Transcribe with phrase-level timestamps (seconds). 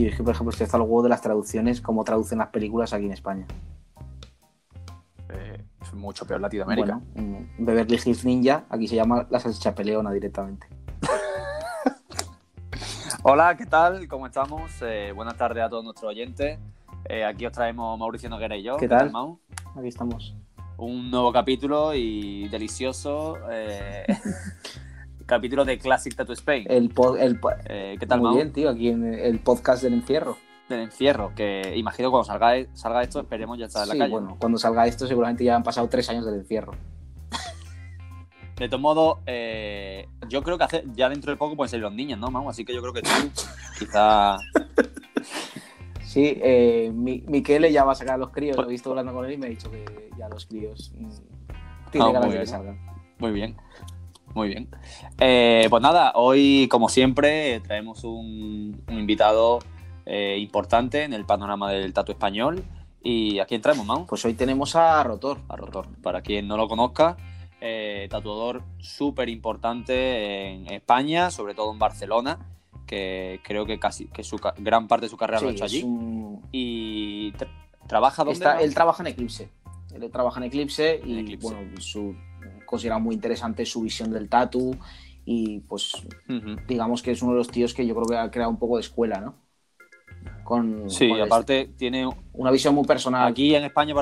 [0.00, 2.48] Sí, es que por ejemplo estoy hasta el huevo de las traducciones, cómo traducen las
[2.48, 3.46] películas aquí en España.
[5.28, 7.02] Eh, es mucho peor Latinoamérica.
[7.12, 10.66] Bueno, Beverly Hills Ninja, aquí se llama la salchicha peleona directamente.
[13.24, 14.08] Hola, ¿qué tal?
[14.08, 14.70] ¿Cómo estamos?
[14.80, 16.58] Eh, buenas tardes a todos nuestros oyentes.
[17.04, 18.78] Eh, aquí os traemos Mauricio Noguera y yo.
[18.78, 19.10] ¿Qué tal?
[19.10, 19.38] Mau?
[19.76, 20.34] Aquí estamos.
[20.78, 23.36] Un nuevo capítulo y delicioso
[25.30, 26.66] capítulo de Classic Tattoo Spain.
[26.68, 26.92] El,
[27.68, 28.36] Eh, ¿Qué tal, Muy Mau?
[28.36, 30.36] bien, tío, aquí en el podcast del encierro.
[30.68, 33.98] Del encierro, que imagino que cuando salga, salga esto esperemos ya estar en la Sí,
[34.00, 34.10] calle.
[34.12, 36.72] bueno, cuando salga esto seguramente ya han pasado tres años del encierro.
[38.56, 41.92] De todos modos, eh, yo creo que hace- ya dentro de poco pueden ser los
[41.94, 42.48] niños, ¿no, Mau?
[42.50, 43.08] Así que yo creo que tú
[43.78, 44.36] quizá...
[46.02, 49.12] Sí, eh, Mi- Miquele ya va a sacar a los críos, lo he visto hablando
[49.14, 51.10] con él y me ha dicho que ya los críos mm,
[51.92, 52.78] tiene Ah, ganas de que salgan.
[53.18, 53.56] Muy bien,
[54.34, 54.68] muy bien.
[55.18, 59.58] Eh, pues nada, hoy, como siempre, traemos un, un invitado
[60.06, 62.64] eh, importante en el panorama del tatu español.
[63.02, 64.06] ¿Y a quién traemos, Mau?
[64.06, 65.38] Pues hoy tenemos a Rotor.
[65.48, 65.86] A Rotor.
[66.02, 67.16] Para quien no lo conozca,
[67.60, 72.38] eh, tatuador súper importante en España, sobre todo en Barcelona,
[72.86, 75.82] que creo que casi que su gran parte de su carrera lo ha hecho allí.
[75.82, 77.48] un- Y tra-
[77.86, 78.34] trabaja donde.
[78.38, 79.48] Está- él trabaja en Eclipse.
[79.94, 81.54] Él trabaja en Eclipse y Eclipse.
[81.54, 82.14] bueno, su,
[82.70, 84.78] considera muy interesante su visión del tatu
[85.24, 85.92] y pues
[86.68, 88.76] digamos que es uno de los tíos que yo creo que ha creado un poco
[88.76, 89.34] de escuela, ¿no?
[90.44, 93.28] Con, Sí, con el- aparte tiene una visión muy personal.
[93.28, 93.94] Aquí en España,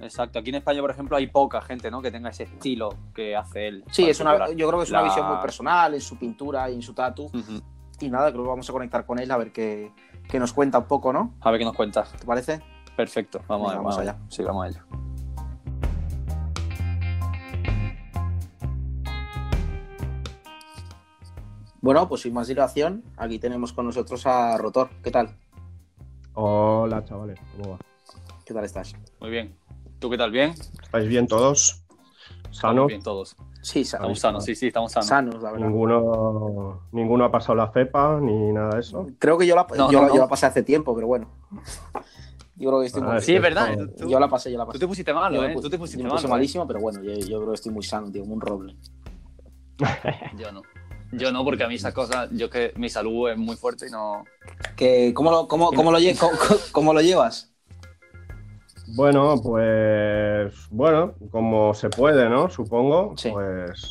[0.00, 2.02] exacto, aquí en España, por ejemplo, hay poca gente, ¿no?
[2.02, 3.84] Que tenga ese estilo que hace él.
[3.90, 6.70] Sí, es una, yo creo que es una La- visión muy personal en su pintura
[6.70, 7.24] y en su tatu.
[7.26, 7.62] Ujú.
[8.00, 9.90] Y nada, creo que vamos a conectar con él a ver qué,
[10.28, 11.34] qué nos cuenta un poco, ¿no?
[11.40, 12.04] A ver qué nos cuenta.
[12.04, 12.60] ¿Te parece?
[12.94, 14.18] Perfecto, vamos, a, vamos vamos allá.
[14.28, 15.05] Sí, vamos allá.
[21.86, 24.90] Bueno, pues sin más dilación, aquí tenemos con nosotros a Rotor.
[25.04, 25.36] ¿Qué tal?
[26.34, 27.78] Hola, chavales, ¿cómo va?
[28.44, 28.96] ¿Qué tal estás?
[29.20, 29.56] Muy bien.
[30.00, 30.32] ¿Tú qué tal?
[30.32, 30.50] ¿Bien?
[30.82, 31.84] ¿Estáis bien todos?
[32.50, 32.88] ¿Sanos?
[32.88, 33.36] bien todos.
[33.62, 35.06] Sí, sa- Estamos sanos, sí, sí, estamos sanos.
[35.06, 35.64] sanos, la verdad.
[35.68, 39.06] Ninguno, ninguno ha pasado la cepa ni nada de eso.
[39.20, 40.20] Creo que yo la, No, yo, no, yo no.
[40.22, 41.30] la pasé hace tiempo, pero bueno.
[42.58, 43.74] Yo creo que estoy Ah, muy Sí, es verdad.
[43.74, 43.86] ¿eh?
[43.96, 44.78] Tú, Yo la pasé, yo la pasé.
[44.78, 45.54] tú te pusiste malo, ¿eh?
[45.60, 46.16] Tú te pusiste yo me malo.
[46.16, 46.30] puse ¿eh?
[46.30, 48.76] malísimo, pero bueno, yo, yo creo que estoy muy sano, tío, como un roble.
[50.36, 50.62] Yo no.
[51.12, 53.90] Yo no, porque a mí esas cosas, yo que mi salud es muy fuerte y
[53.90, 54.24] no.
[54.76, 56.32] ¿Qué- ¿Cómo, lo, cómo, cómo lo, lle- cómo-
[56.72, 57.52] cómo lo llevas?
[58.94, 62.48] Bueno, pues bueno, como se puede, ¿no?
[62.50, 63.14] Supongo.
[63.16, 63.30] Sí.
[63.30, 63.88] Pues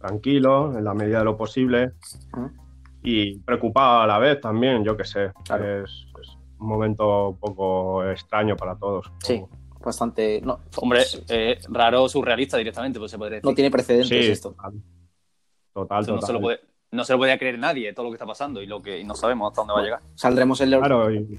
[0.00, 1.92] tranquilo, en la medida de lo posible.
[3.02, 5.32] Y preocupado a la vez también, yo qué sé.
[5.44, 5.84] Claro.
[5.84, 5.90] Es,
[6.20, 9.10] es un momento un poco extraño para todos.
[9.22, 9.42] Sí,
[9.80, 10.40] bastante.
[10.42, 13.48] No, Hombre, eh, raro surrealista directamente, pues se podría decir.
[13.50, 14.50] no tiene precedentes Sí, esto.
[14.52, 14.74] total.
[15.82, 18.14] Total, Eso no, se lo puede, no se lo podía creer nadie todo lo que
[18.16, 20.00] está pasando y lo que y no sabemos hasta dónde va a llegar.
[20.14, 20.78] Saldremos en el.
[20.78, 21.38] Claro, y,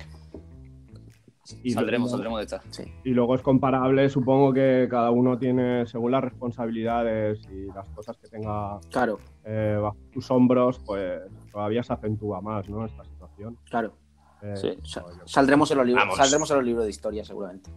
[1.64, 2.62] y saldremos, luego- saldremos de esta.
[2.72, 2.84] Sí.
[3.04, 8.18] Y luego es comparable, supongo que cada uno tiene, según las responsabilidades y las cosas
[8.18, 11.22] que tenga Claro, eh, bajo sus hombros, pues
[11.52, 12.86] todavía se acentúa más, ¿no?
[12.86, 13.58] Esta situación.
[13.70, 13.94] claro.
[14.42, 14.78] Eh, Sí.
[15.26, 17.70] Saldremos en los libros, saldremos en los libros de historia, seguramente.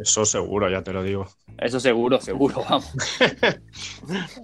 [0.00, 1.26] Eso seguro, ya te lo digo.
[1.58, 2.92] Eso seguro, seguro, vamos.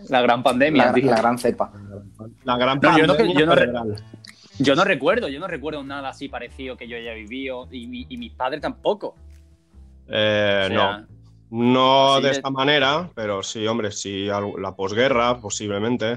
[0.09, 1.73] la gran pandemia, La, gran cepa.
[2.45, 3.95] La gran No, yo no- pandemia yo no.
[4.59, 8.17] Yo recuerdo, yo no recuerdo nada así parecido que yo haya vivido y, mi- y
[8.17, 9.15] mis padres tampoco.
[10.09, 11.07] Eh, O sea, no,
[11.51, 14.27] no de de- esta manera, pero sí, hombre, sí,
[14.59, 16.17] la posguerra, posiblemente.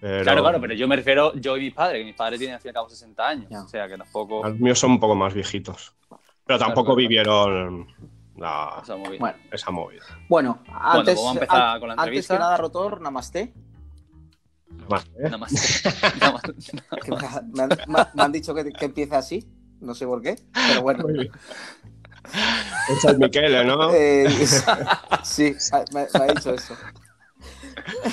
[0.00, 2.54] Pero Claro, claro, pero yo me refiero yo y mis padres, que mis padres tienen
[2.56, 3.52] al fin y al cabo 60 años.
[3.64, 4.42] O sea que tampoco.
[4.44, 5.94] Los míos son un poco más viejitos.
[6.44, 6.96] Pero tampoco claro.
[6.96, 7.86] vivieron
[8.42, 9.20] la- muy bien.
[9.20, 10.02] Bueno, esa movida.
[10.28, 13.40] bueno, antes, vamos a an- con la antes que nada, Rotor, namaste.
[13.40, 15.30] ¿eh?
[17.04, 17.26] Que me,
[17.62, 19.48] han, me- me han dicho que, que empieza así,
[19.80, 20.36] no sé por qué,
[20.68, 21.04] pero bueno.
[22.88, 23.92] Ese es Miquele, ¿no?
[23.92, 24.28] Eh,
[25.22, 25.54] sí,
[25.92, 26.74] me, me ha dicho eso.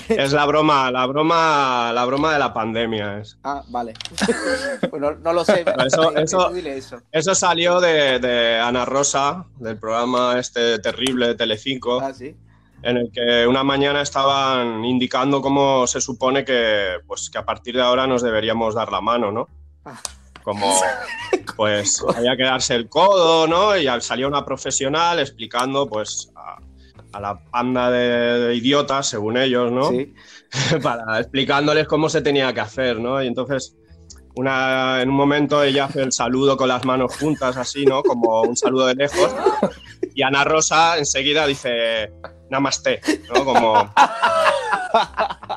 [0.09, 3.19] Es la broma, la broma, la broma de la pandemia.
[3.19, 3.38] Es.
[3.44, 3.94] Ah, vale.
[4.92, 5.63] Bueno, no lo sé.
[5.86, 7.01] Eso- Eh, eso- eso.
[7.12, 12.36] Eso salió de, de Ana Rosa, del programa este terrible de Telecinco, Ah, sí.
[12.81, 17.75] en el que una mañana estaban indicando cómo se supone que, pues, que a partir
[17.75, 19.48] de ahora nos deberíamos dar la mano, ¿no?
[19.86, 20.00] Ah.
[20.44, 20.66] Como,
[21.57, 23.78] pues, había que darse el codo, ¿no?
[23.78, 26.31] Y al- salió una profesional explicando, pues,
[27.11, 29.89] a, la panda de, de idiotas, según ellos, ¿no?
[29.89, 30.13] Sí.
[30.83, 33.21] para explicándoles cómo se tenía que hacer, ¿no?
[33.21, 33.75] Y entonces,
[34.35, 38.03] una, en un momento ella hace el saludo con las manos juntas, así, ¿no?
[38.03, 39.35] Como un saludo de lejos.
[40.15, 42.11] Y Ana Rosa enseguida dice,
[42.50, 43.01] namaste,
[43.34, 43.46] ¿no?
[43.46, 43.94] Como...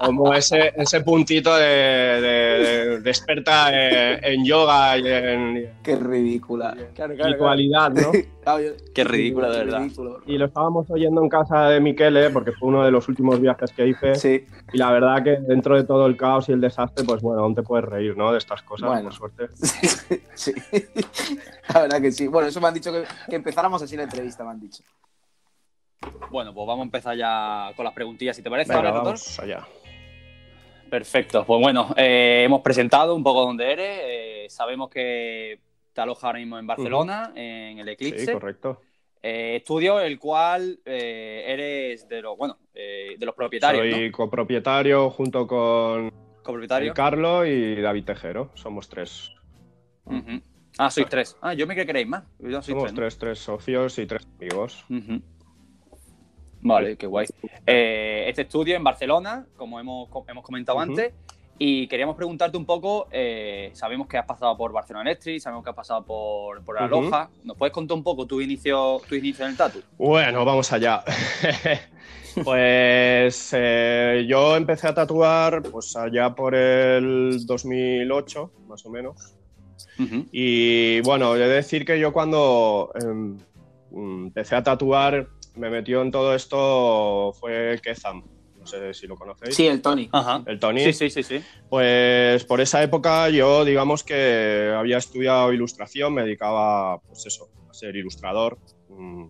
[0.04, 5.70] como ese, ese puntito de, de, de experta en, yoga y en.
[5.82, 6.76] Qué ridícula.
[6.94, 8.12] Claro, claro, ¿no?
[8.94, 9.86] Qué ridícula, de verdad.
[10.26, 13.70] y lo estábamos oyendo en casa de Miquele, porque fue uno de los últimos viajes
[13.72, 14.14] que hice.
[14.16, 14.44] Sí.
[14.72, 17.54] Y la verdad que dentro de todo el caos y el desastre, pues bueno, aún
[17.54, 18.32] te puedes reír, ¿no?
[18.32, 19.04] De estas cosas, bueno.
[19.04, 19.48] por suerte.
[20.34, 20.52] Sí,
[21.72, 22.26] La verdad que sí.
[22.26, 24.82] Bueno, eso me han dicho que, que empezáramos así la entrevista, me han dicho.
[26.30, 28.74] Bueno, pues vamos a empezar ya con las preguntillas, si te parece.
[28.74, 29.66] Venga, vamos allá.
[30.90, 31.44] Perfecto.
[31.46, 34.00] Pues bueno, eh, hemos presentado un poco dónde eres.
[34.02, 35.58] Eh, sabemos que
[35.92, 37.40] te alojas ahora mismo en Barcelona, uh -huh.
[37.40, 38.26] en el Eclipse.
[38.26, 38.82] Sí, correcto.
[39.22, 43.94] Eh, estudio el cual eres de los, bueno, de los propietarios.
[43.94, 44.12] Soy ¿no?
[44.16, 46.10] copropietario junto con
[46.42, 46.92] copropietario.
[46.92, 48.50] Carlos y David Tejero.
[48.54, 49.30] Somos tres.
[50.04, 50.42] Uh -huh.
[50.78, 51.36] Ah, sois tres.
[51.40, 52.24] Ah, yo me que queréis más.
[52.38, 54.84] Yo soy Somos tres, tres, tres socios y tres amigos.
[54.90, 55.22] Uh -huh.
[56.62, 57.26] Vale, qué guay.
[57.66, 60.84] Eh, este estudio en Barcelona, como hemos, hemos comentado uh -huh.
[60.84, 61.12] antes,
[61.58, 65.70] y queríamos preguntarte un poco, eh, sabemos que has pasado por Barcelona Electric, sabemos que
[65.70, 67.00] has pasado por, por Aloha.
[67.00, 67.28] Uh -huh.
[67.44, 69.80] ¿Nos puedes contar un poco tu inicio, tu inicio en el tatu?
[69.98, 71.04] Bueno, vamos allá.
[72.44, 79.34] pues eh, yo empecé a tatuar pues allá por el 2008, más o menos.
[79.98, 80.28] Uh -huh.
[80.32, 83.36] Y bueno, he de decir que yo cuando eh,
[83.94, 88.24] empecé a tatuar me metió en todo esto fue Kezam.
[88.58, 89.56] No sé si lo conocéis.
[89.56, 90.08] Sí, el Tony.
[90.12, 90.44] Ajá.
[90.46, 90.84] El Tony.
[90.84, 91.42] Sí, sí, sí, sí.
[91.68, 97.74] Pues por esa época yo, digamos que había estudiado ilustración, me dedicaba, pues eso, a
[97.74, 98.58] ser ilustrador
[98.88, 99.26] mm,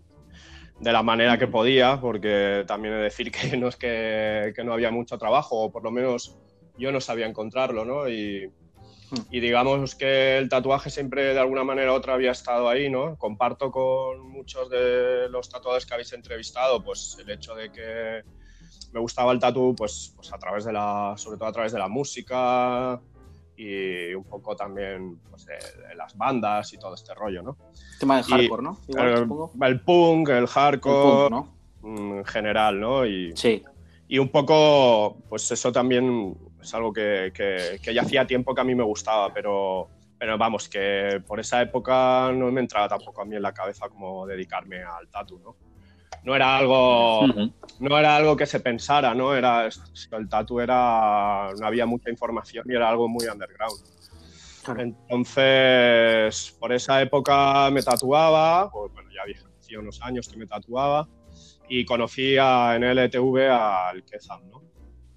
[0.81, 4.65] de la manera que podía, porque también he de decir que no es que, que
[4.65, 6.37] no había mucho trabajo, o por lo menos
[6.77, 8.11] yo no sabía encontrarlo, ¿no?
[8.11, 8.51] Y,
[9.31, 13.17] y digamos que el tatuaje siempre de alguna manera u otra había estado ahí, ¿no?
[13.17, 18.23] Comparto con muchos de los tatuadores que habéis entrevistado, pues el hecho de que
[18.93, 21.79] me gustaba el tatu, pues, pues a través de la, sobre todo a través de
[21.79, 23.01] la música
[23.57, 25.55] y un poco también pues, de,
[25.89, 27.57] de, las bandas y todo este rollo, ¿no?
[27.99, 28.79] Tema de hardcore, y, ¿no?
[28.89, 31.63] Igual, el, el, punk, el hardcore, el punk, ¿no?
[31.85, 33.07] en general, ¿no?
[33.07, 33.63] Y, sí.
[34.09, 38.61] Y un poco, pues eso también es algo que, que, que, ya hacía tiempo que
[38.61, 39.89] a mí me gustaba, pero,
[40.19, 43.89] pero vamos, que por esa época no me entraba tampoco a mí en la cabeza
[43.89, 45.57] como dedicarme al tatu, ¿no?
[46.25, 47.53] No era algo, uh -huh.
[47.81, 49.35] no era algo que se pensara, ¿no?
[49.35, 53.81] Era, el tatu era, no había mucha información y era algo muy underground.
[54.79, 59.23] Entonces, por esa época me tatuaba, pues, bueno, ya
[59.59, 61.09] hacía unos años que me tatuaba,
[61.69, 64.63] y conocí a, en LTV al Kezam, ¿no?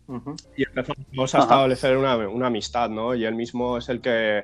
[0.07, 0.47] Uh -huh.
[0.55, 3.15] Y empezamos a establecer una, una, amistad, ¿no?
[3.15, 4.43] Y él mismo es el que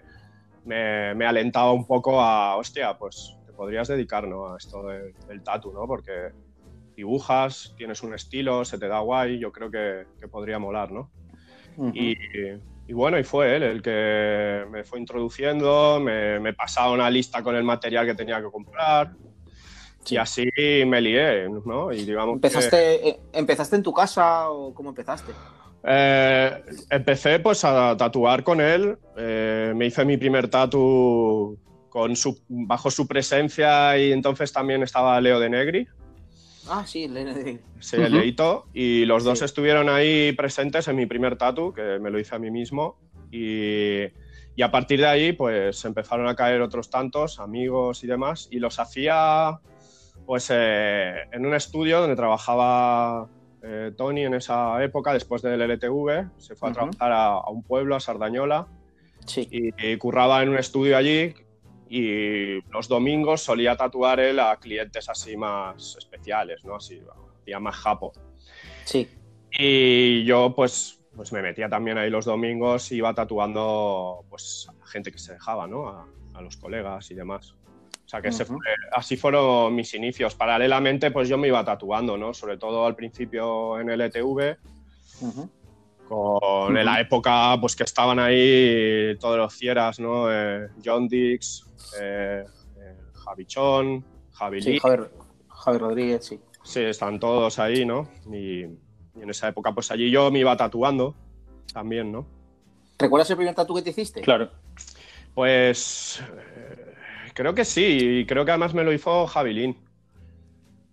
[0.65, 4.53] me, me, alentaba un poco a, hostia, pues te podrías dedicar, ¿no?
[4.53, 5.85] A esto de, del tatu, ¿no?
[5.85, 6.31] Porque
[6.95, 11.11] dibujas, tienes un estilo, se te da guay, yo creo que, que podría molar, ¿no?
[11.77, 11.91] Uh -huh.
[11.93, 17.09] y, y, bueno, y fue él el que me fue introduciendo, me, me pasaba una
[17.09, 19.13] lista con el material que tenía que comprar,
[20.03, 20.15] Sí.
[20.15, 20.49] Y así
[20.85, 21.91] me lié, ¿no?
[21.91, 22.69] Y digamos ¿Empezaste,
[23.01, 23.09] que...
[23.09, 25.31] Eh, ¿Empezaste en tu casa o cómo empezaste?
[25.83, 28.97] Eh, empecé pues a tatuar con él.
[29.17, 31.57] Eh, me hice mi primer tatu
[31.89, 35.87] con su, bajo su presencia y entonces también estaba Leo de Negri.
[36.69, 37.59] Ah, sí, Leo de Negri.
[37.79, 38.67] Sí, el Leito.
[38.73, 39.45] Y los dos sí.
[39.45, 42.97] estuvieron ahí presentes en mi primer tatu, que me lo hice a mí mismo.
[43.31, 44.03] Y,
[44.55, 48.47] y a partir de ahí pues empezaron a caer otros tantos, amigos y demás.
[48.51, 49.59] Y los hacía
[50.25, 53.29] pues eh, en un estudio donde trabajaba
[53.63, 56.75] eh, Tony en esa época, después del LTV, se fue a uh -huh.
[56.75, 58.67] trabajar a, a, un pueblo, a Sardañola,
[59.25, 59.47] sí.
[59.51, 61.33] y, y, curraba en un estudio allí
[61.89, 66.75] y los domingos solía tatuar él a clientes así más especiales, ¿no?
[66.75, 67.01] Así,
[67.45, 68.13] ya más japo.
[68.85, 69.09] Sí.
[69.51, 74.87] Y yo pues, pues me metía también ahí los domingos y iba tatuando pues, a
[74.87, 75.89] gente que se dejaba, ¿no?
[75.89, 77.55] A, a los colegas y demás.
[78.11, 78.45] O sea, que uh -huh.
[78.45, 78.57] fue,
[78.91, 80.35] así fueron mis inicios.
[80.35, 82.33] Paralelamente, pues yo me iba tatuando, ¿no?
[82.33, 84.57] Sobre todo al principio en el ETV,
[85.21, 85.49] uh -huh.
[86.09, 86.83] con uh -huh.
[86.83, 90.29] la época pues que estaban ahí todos los fieras, ¿no?
[90.29, 91.65] Eh, John Dix,
[92.01, 92.43] eh,
[92.81, 94.03] eh, Javichón,
[94.33, 94.79] Javi sí, Lee.
[94.79, 95.03] Javi,
[95.47, 96.39] Javi, Rodríguez, sí.
[96.65, 98.09] Sí, están todos ahí, ¿no?
[98.29, 101.15] Y, y, en esa época, pues allí yo me iba tatuando
[101.73, 102.25] también, ¿no?
[102.99, 104.19] ¿Recuerdas el primer tatu que te hiciste?
[104.19, 104.49] Claro.
[105.33, 106.21] Pues
[107.41, 109.75] creo que sí, y creo que además me lo hizo Javilín.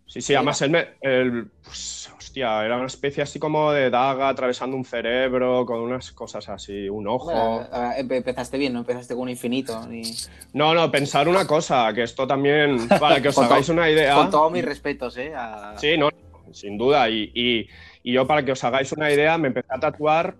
[0.07, 0.89] Sí, sí, además él me.
[1.03, 6.11] Él, pues, hostia, era una especie así como de daga atravesando un cerebro, con unas
[6.13, 7.27] cosas así, un ojo.
[7.27, 7.67] Bueno,
[7.99, 9.87] empezaste bien, no empezaste con un infinito.
[9.87, 10.01] Ni...
[10.55, 14.15] No, no, pensar una cosa, que esto también, para que os hagáis una idea.
[14.15, 15.35] Con todos mis respetos, ¿eh?
[15.37, 15.75] A...
[15.77, 16.09] Sí, no,
[16.51, 17.11] sin duda.
[17.11, 17.69] Y, y,
[18.03, 20.35] Y yo, para que os hagáis una idea, me empecé a tatuar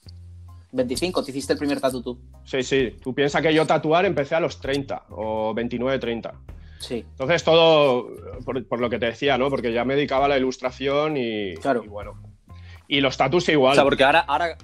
[0.72, 2.20] 25, te hiciste el primer tatu tú.
[2.44, 2.96] Sí, sí.
[3.02, 6.34] Tú piensas que yo tatuar empecé a los 30 o 29, 30.
[6.80, 7.06] Sí.
[7.10, 8.08] Entonces todo,
[8.46, 9.50] por, lo que te decía, ¿no?
[9.50, 11.84] Porque ya me dedicaba a la ilustración y, claro.
[11.84, 12.22] y bueno.
[12.88, 13.74] Y los tatus igual.
[13.74, 14.58] O sea, porque ahora, ahora,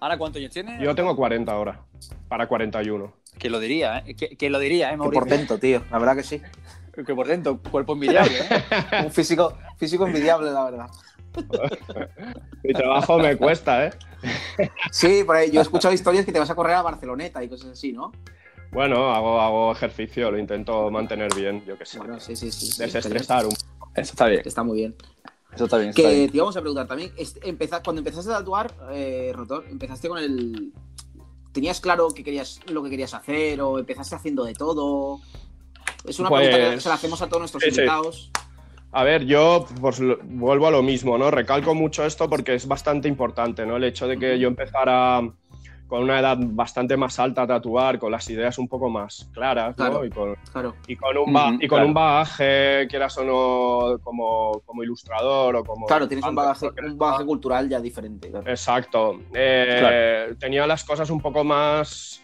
[0.00, 0.80] ¿ahora cuántos años tienes?
[0.80, 1.80] Yo tengo 40 ahora,
[2.28, 3.12] para 41.
[3.38, 4.14] Que lo diría, ¿eh?
[4.14, 5.24] Que, lo diría, ¿eh, Mauricio?
[5.24, 6.40] Que portento, tío, la verdad que sí.
[6.92, 8.64] Que portento, cuerpo envidiable, ¿eh?
[9.04, 10.86] Un físico, físico envidiable, la verdad.
[12.62, 13.90] Mi trabajo me cuesta, ¿eh?
[14.90, 17.48] Sí, por ahí, yo he escuchado historias que te vas a correr a Barceloneta y
[17.48, 18.12] cosas así, ¿no?
[18.72, 21.98] Bueno, hago, hago ejercicio, lo intento mantener bien, yo qué sé.
[21.98, 22.78] Bueno, sí, sí, sí.
[22.78, 24.42] Desestresar un Eso está bien.
[24.44, 24.94] Está muy bien.
[25.54, 25.92] Eso está bien.
[25.92, 27.12] que te íbamos a preguntar también,
[27.84, 30.72] cuando empezaste a tatuar, eh, Rotor, empezaste con el...
[31.52, 35.20] ¿Tenías claro que querías, lo que querías hacer o empezaste haciendo de todo?
[36.06, 38.30] Es una pregunta que pues se la hacemos a todos nuestros invitados.
[38.94, 41.30] A ver, yo pues, vuelvo a lo mismo, ¿no?
[41.30, 43.76] Recalco mucho esto porque es bastante importante, ¿no?
[43.76, 45.22] El hecho de que yo empezara
[45.92, 49.76] con una edad bastante más alta a tatuar, con las ideas un poco más claras,
[49.76, 50.04] ¿no?
[50.04, 50.30] Y con,
[51.18, 55.86] un, y con un bagaje, quieras o no, como, como ilustrador o como...
[55.86, 58.32] Claro, tienes un bagaje, un bagaje cultural ya diferente.
[58.46, 59.20] Exacto.
[59.34, 62.22] Eh, tenía las cosas un poco más,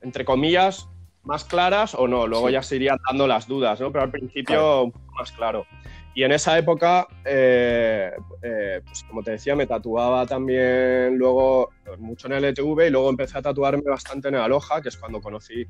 [0.00, 0.88] entre comillas,
[1.24, 2.26] más claras o no.
[2.26, 3.92] Luego ya se irían dando las dudas, ¿no?
[3.92, 5.66] Pero al principio un poco más claro.
[6.14, 8.10] Y en esa época, eh,
[8.42, 13.10] eh, pues como te decía, me tatuaba también luego mucho en el ETV y luego
[13.10, 15.66] empecé a tatuarme bastante en el Aloha, que es cuando conocí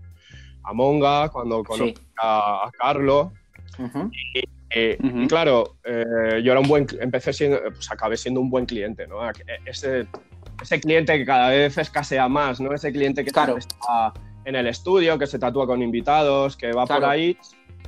[0.62, 3.28] a Monga, cuando conocí a, Carlos.
[4.72, 9.06] y, claro, eh, yo era un buen, empecé siendo, pues acabé siendo un buen cliente,
[9.06, 9.18] ¿no?
[9.66, 10.06] Ese,
[10.62, 12.72] ese cliente que cada vez escasea más, ¿no?
[12.72, 13.58] Ese cliente que claro.
[13.58, 17.36] está en el estudio, que se tatúa con invitados, que va por ahí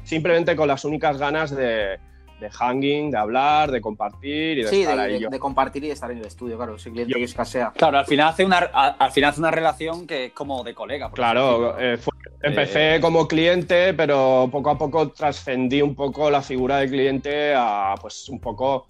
[0.04, 1.98] simplemente con las únicas ganas de,
[2.40, 5.20] de hanging, de hablar, de compartir y de estar de, ahí.
[5.20, 7.72] De, de, compartir y de estar en el estudio, claro, ese cliente que escasea.
[7.76, 11.10] Claro, al final hace una, al final hace una relación que es como de colega.
[11.10, 11.98] Claro, eh,
[12.42, 17.54] empecé eh, como cliente, pero poco a poco trascendí un poco la figura de cliente
[17.56, 18.86] a pues un poco...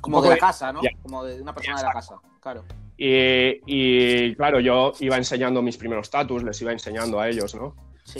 [0.00, 0.80] Como de la casa, ¿no?
[1.02, 2.64] Como de una persona de la casa, claro.
[3.02, 7.74] Y, y, claro, yo iba enseñando mis primeros status, les iba enseñando a ellos, ¿no?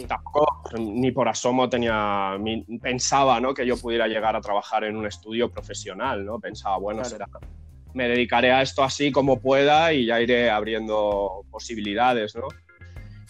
[0.08, 2.38] Tampoco ni por asomo tenía,
[2.80, 3.52] pensaba ¿no?
[3.52, 6.38] que yo pudiera llegar a trabajar en un estudio profesional, ¿no?
[6.38, 7.02] Pensaba, bueno,
[7.92, 12.49] me dedicaré a esto así como pueda y ya iré abriendo posibilidades, ¿no?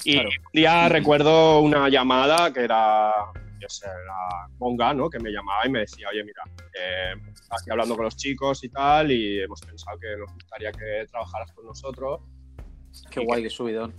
[0.04, 3.12] Y un día recuerdo una llamada que era,
[3.60, 5.10] yo sé, era Monga, ¿no?
[5.10, 6.42] Que me llamaba y me decía, oye, mira,
[6.74, 7.14] eh,
[7.50, 11.52] aquí hablando con los chicos y tal y hemos pensado que nos gustaría que trabajaras
[11.52, 12.20] con nosotros.
[13.10, 13.94] Qué guay, qué subidón.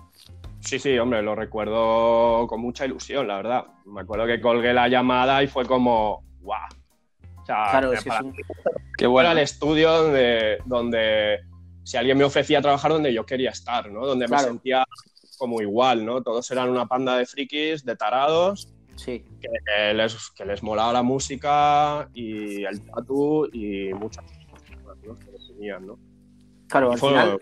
[0.60, 3.66] Sí, sí, hombre, lo recuerdo con mucha ilusión, la verdad.
[3.86, 6.60] Me acuerdo que colgué la llamada y fue como, ¡guau!
[7.42, 8.36] O sea, claro, es que es un...
[8.98, 9.32] Qué bueno.
[9.32, 11.40] el estudio donde, donde
[11.84, 14.06] si alguien me ofrecía trabajar donde yo quería estar, ¿no?
[14.06, 14.86] Donde me sentía
[15.38, 16.22] como igual, ¿no?
[16.22, 18.72] Todos eran una panda de frikis, de tarados,
[19.06, 19.26] sí.
[19.40, 24.26] que, les, que les molaba la música y el tatu y muchas
[25.04, 26.00] cosas que tenían, ¿no?
[26.68, 27.40] Claro, al final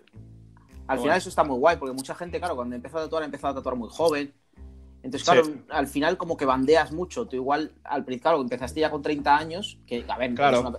[0.90, 3.48] al final eso está muy guay, porque mucha gente, claro, cuando empezó a tatuar, empezó
[3.48, 4.34] a tatuar muy joven.
[5.04, 7.28] Entonces, claro, al final como que bandeas mucho.
[7.28, 10.74] Tú igual, al principio, claro, empezaste ya con 30 años, que, a ver, claro.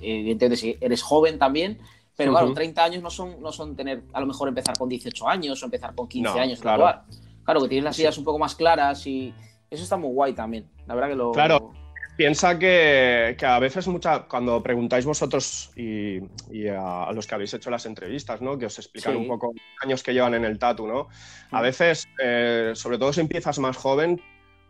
[0.00, 1.78] evidentemente eres joven también,
[2.16, 5.28] pero claro, 30 años no son, no son tener, a lo mejor empezar con 18
[5.28, 6.84] años o empezar con 15 años claro.
[6.84, 7.04] tatuar.
[7.44, 9.34] Claro, que tienes las ideas un poco más claras y
[9.76, 10.68] eso está muy guay también.
[10.86, 11.32] La verdad que lo...
[11.32, 11.72] Claro,
[12.16, 16.18] Piensa que, a veces mucha, cuando preguntáis vosotros y,
[16.66, 18.56] a, los que habéis hecho las entrevistas, ¿no?
[18.58, 21.08] que os explican un poco los años que llevan en el tatu, ¿no?
[21.50, 21.62] a mm.
[21.62, 24.18] veces, eh, sobre todo si empiezas más joven,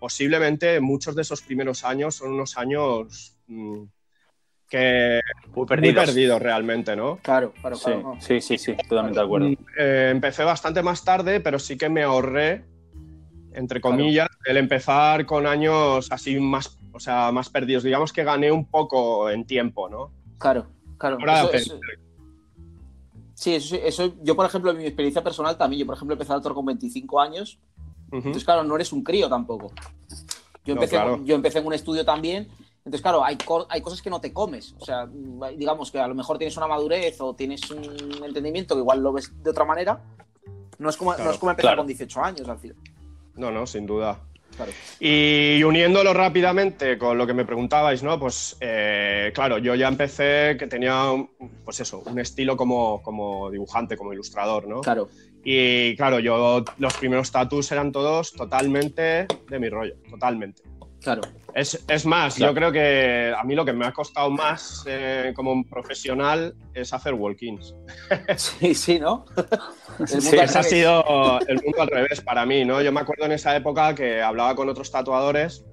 [0.00, 3.84] posiblemente muchos de esos primeros años son unos años mm,
[4.68, 5.20] que
[5.54, 6.42] muy perdidos.
[6.42, 7.18] realmente, ¿no?
[7.22, 7.76] Claro, claro,
[8.18, 9.48] Sí, sí, sí, totalmente de acuerdo.
[9.78, 12.64] Eh, empecé bastante más tarde, pero sí que me ahorré,
[13.56, 17.82] entre comillas, el empezar con años así más o sea, más perdidos.
[17.82, 20.10] Digamos que gané un poco en tiempo, ¿no?
[20.38, 21.18] Claro, claro.
[23.34, 26.32] Sí, eso, eso, yo, por ejemplo, en mi experiencia personal también, yo, por ejemplo, empecé
[26.32, 27.58] a actuar con 25 años.
[28.10, 29.72] Entonces, claro, no eres un crío tampoco.
[30.64, 32.48] Yo empecé, yo empecé en un estudio también.
[32.78, 33.36] Entonces, claro, hay,
[33.68, 34.74] hay cosas que no te comes.
[34.80, 35.06] O sea,
[35.54, 39.12] digamos que a lo mejor tienes una madurez o tienes un entendimiento que igual lo
[39.12, 40.02] ves de otra manera.
[40.78, 42.76] No es como, no es como empezar con 18 años al final.
[43.36, 44.20] No, no, sin duda.
[45.00, 48.18] Y uniéndolo rápidamente con lo que me preguntabais, ¿no?
[48.18, 51.12] Pues eh, claro, yo ya empecé que tenía,
[51.64, 54.80] pues eso, un estilo como, como dibujante, como ilustrador, ¿no?
[54.80, 55.08] Claro.
[55.44, 60.62] Y claro, yo los primeros tatus eran todos totalmente de mi rollo, totalmente.
[61.00, 61.22] Claro.
[61.56, 65.64] Es, más, yo creo que a mí lo que me ha costado más eh, como
[65.64, 67.74] profesional es hacer walk-ins.
[68.36, 69.24] Sí, sí, ¿no?
[70.06, 72.82] sí, ese ha sido el mundo al revés para mí, ¿no?
[72.82, 75.64] Yo me acuerdo en esa época que hablaba con otros tatuadores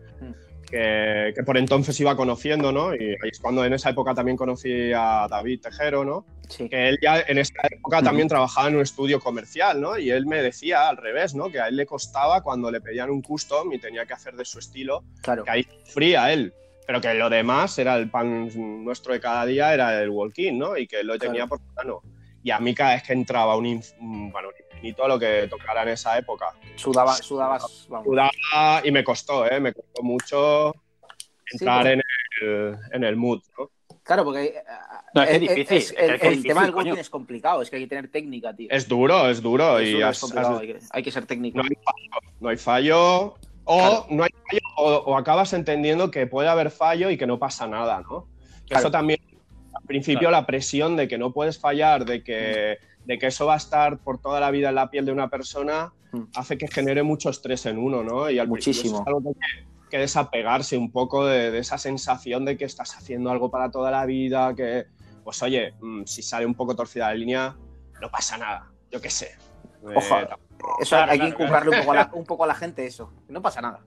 [0.73, 2.95] que, por entonces iba conociendo, ¿no?
[2.95, 6.25] Y es cuando en esa época también conocí a David Tejero, ¿no?
[6.49, 6.67] Sí.
[6.67, 9.99] Que él ya en esa época también trabajaba en un estudio comercial, ¿no?
[9.99, 11.51] Y él me decía al revés, ¿no?
[11.51, 14.45] Que a él le costaba cuando le pedían un custom y tenía que hacer de
[14.45, 15.43] su estilo, claro.
[15.43, 16.53] que ahí fría él.
[16.87, 18.49] Pero que lo demás era el pan
[18.83, 20.75] nuestro de cada día, era el walk-in, ¿no?
[20.75, 22.01] Y que él lo tenía por mano.
[22.41, 23.81] Y a mí cada vez que entraba un,
[24.31, 24.49] bueno,
[24.91, 26.47] todo lo que tocara en esa época.
[26.75, 29.61] Sudaba, sudabas, Sudaba y me costó, ¿eh?
[29.61, 30.75] me costó mucho
[31.49, 32.01] entrar en,
[32.41, 33.69] el, en, el, mood, ¿no?
[34.03, 34.63] Claro, porque eh,
[35.15, 35.97] es, que difícil.
[35.97, 38.67] el, tema del walking es complicado, es que hay que tener técnica, tío.
[38.69, 39.81] Es duro, es duro.
[39.81, 41.59] y hay, que, ser técnico.
[41.59, 42.33] No hay fallo.
[42.41, 43.35] No hay fallo
[43.65, 47.67] o, no hay fallo, o, acabas entendiendo que puede haber fallo y que no pasa
[47.67, 48.27] nada, ¿no?
[48.69, 49.19] Eso también,
[49.73, 53.55] al principio, la presión de que no puedes fallar, de que de que eso va
[53.55, 56.23] a estar por toda la vida en la piel de una persona, hmm.
[56.35, 58.29] hace que genere mucho estrés en uno, ¿no?
[58.29, 59.01] Y al Muchísimo.
[59.01, 63.29] Es algo que hay que desapegarse un poco de, esa sensación de que estás haciendo
[63.29, 64.85] algo para toda la vida, que,
[65.23, 67.55] pues oye, mm, si sale un poco torcida la línea,
[68.01, 69.37] no pasa nada, yo qué sé.
[69.83, 70.39] Eh, Ojalá.
[70.81, 71.69] eso hay que inculcarle
[72.13, 73.13] un, poco a la, gente, eso.
[73.27, 73.81] No pasa nada.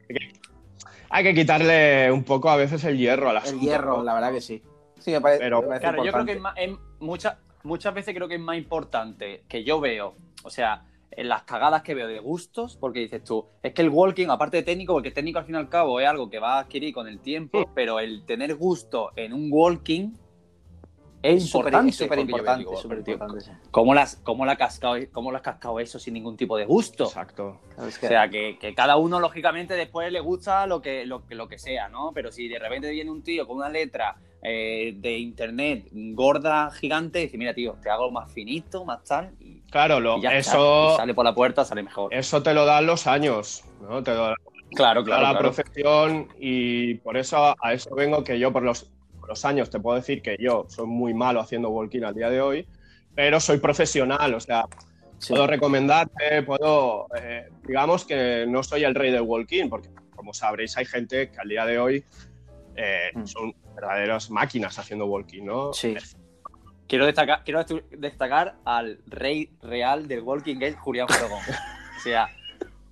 [1.11, 4.31] Hay que, quitarle un poco a veces el hierro a las El hierro, la verdad
[4.31, 4.63] que sí.
[5.01, 5.41] Sí, me parece.
[5.41, 9.65] Pero, claro, yo creo que en, muchas muchas veces creo que es más importante que
[9.65, 13.73] yo veo, o sea, en las cagadas que veo de gustos, porque dices tú, es
[13.73, 16.29] que el walking, aparte de técnico, porque técnico al fin y al cabo es algo
[16.31, 20.13] que va a adquirir con el tiempo, pero el tener gusto en un walking
[21.23, 21.93] es importante.
[21.93, 22.67] Súper importante.
[23.71, 27.05] ¿Cómo, las, cómo, la has cascado, ¿Cómo has cascado eso sin ningún tipo de gusto?
[27.05, 27.61] Exacto.
[27.79, 31.59] O sea, que, que, cada uno, lógicamente, después le gusta lo que, lo, lo que
[31.59, 32.13] sea, ¿no?
[32.15, 34.17] Pero si de repente viene un tío con una letra
[34.49, 39.33] eh, de internet gorda, gigante, y dice, mira, tío, te hago más finito, más tal.
[39.41, 40.97] Y, claro, lo, eso.
[40.97, 42.15] sale por la puerta, sale mejor.
[42.15, 44.05] Eso te lo dan los años, ¿no?
[44.05, 44.37] Te lo
[44.77, 45.23] claro, claro.
[45.33, 48.89] la profesión y por eso a eso vengo que yo por los,
[49.27, 52.41] los años te puedo decir que yo soy muy malo haciendo walking al día de
[52.41, 52.69] hoy,
[53.17, 54.67] pero soy profesional, o sea,
[55.29, 60.77] puedo recomendarte, puedo, eh, digamos que no soy el rey del walking, porque como sabréis
[60.77, 62.05] hay gente que al día de hoy
[62.77, 63.27] eh, mm.
[63.27, 65.73] son verdaderas máquinas haciendo walking, ¿no?
[65.73, 65.95] Sí.
[66.89, 71.41] Quiero destacar, quiero destacar al rey real del walking, que es Julián Frogón.
[71.99, 72.29] o sea,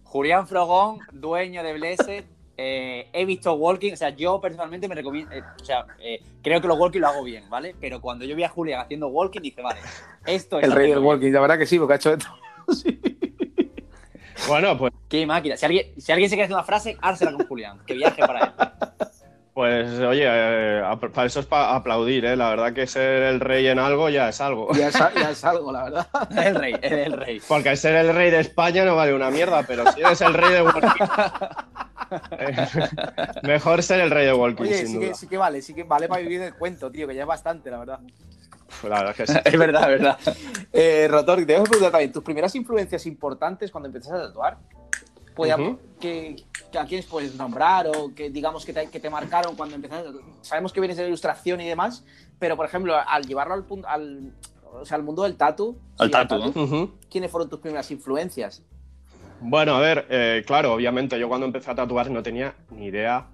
[0.05, 2.25] Julián Frogón, dueño de Blessed,
[2.57, 5.87] eh, he visto walking, o sea, yo personalmente me recomiendo, eh, o sea,
[6.42, 7.75] creo que los walking lo hago bien, ¿vale?
[7.81, 9.81] Pero cuando yo vi a Julián haciendo walking, dije, vale,
[10.27, 10.64] esto es...
[10.64, 12.29] El rey del walking, la verdad que sí, porque ha hecho esto.
[14.47, 14.92] Bueno, pues...
[15.09, 15.57] Qué máquina.
[15.57, 18.40] Si alguien, si alguien se quiere hacer una frase, hársela con Julián, que viaje para
[18.40, 18.53] él.
[19.85, 22.37] Pues oye, eh, para eso es para aplaudir, ¿eh?
[22.37, 24.73] La verdad que ser el rey en algo ya es algo.
[24.73, 24.94] Ya es,
[25.44, 26.09] algo, la verdad.
[26.42, 27.42] el rey, el rey.
[27.47, 30.53] Porque ser el rey de España no vale una mierda, pero si eres el rey
[30.53, 30.88] de Walking.
[33.42, 36.09] mejor ser el rey de Walking, oye, sí Que, sí que vale, sí que vale
[36.09, 38.01] para vivir el cuento, tío, que ya es bastante, la verdad.
[38.85, 39.35] La verdad que sí.
[39.44, 40.18] es verdad, es verdad.
[40.73, 44.57] Eh, Rotor, te dejo preguntar también, tus primeras influencias importantes cuando empezaste a tatuar.
[45.35, 45.53] Pues,
[46.01, 46.37] que,
[46.79, 50.11] a quiénes puedes nombrar o que digamos que te, que te marcaron cuando empezaste.
[50.42, 52.05] Sabemos que vienes de la ilustración y demás,
[52.38, 54.33] pero por ejemplo, al llevarlo al, al,
[54.73, 58.62] o sea, al mundo del tatu, al tatu, ¿quiénes fueron tus primeras influencias?
[59.40, 63.27] Bueno, a ver, eh, claro, obviamente yo cuando empecé a tatuar no tenía ni idea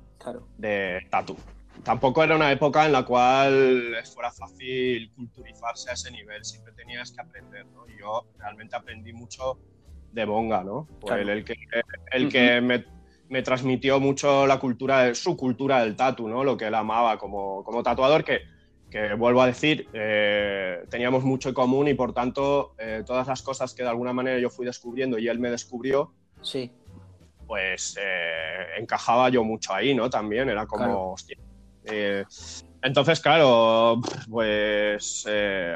[0.59, 1.37] de tatu.
[1.85, 7.11] Tampoco era una época en la cual fuera fácil culturizarse a ese nivel, siempre tenías
[7.13, 7.87] que aprender, ¿no?
[7.99, 9.59] yo realmente aprendí mucho
[10.13, 10.87] de Bonga, ¿no?
[11.01, 11.57] Pues el, que,
[12.13, 12.85] el que me
[13.31, 16.43] me transmitió mucho la cultura, su cultura del tatu, ¿no?
[16.43, 18.41] Lo que él amaba como, como tatuador, que,
[18.91, 23.41] que vuelvo a decir, eh, teníamos mucho en común y por tanto eh, todas las
[23.41, 26.73] cosas que de alguna manera yo fui descubriendo y él me descubrió, sí.
[27.47, 30.11] pues eh, encajaba yo mucho ahí, ¿no?
[30.11, 31.39] También era como, hostia.
[32.83, 35.27] Entonces, claro, pues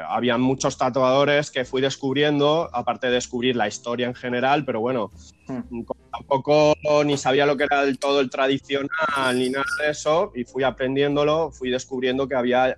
[0.07, 5.11] había muchos tatuadores que fui descubriendo, aparte de descubrir la historia en general, pero bueno,
[5.47, 5.81] hmm.
[6.11, 10.43] tampoco ni sabía lo que era del todo el tradicional ni nada de eso y
[10.45, 12.77] fui aprendiéndolo, fui descubriendo que había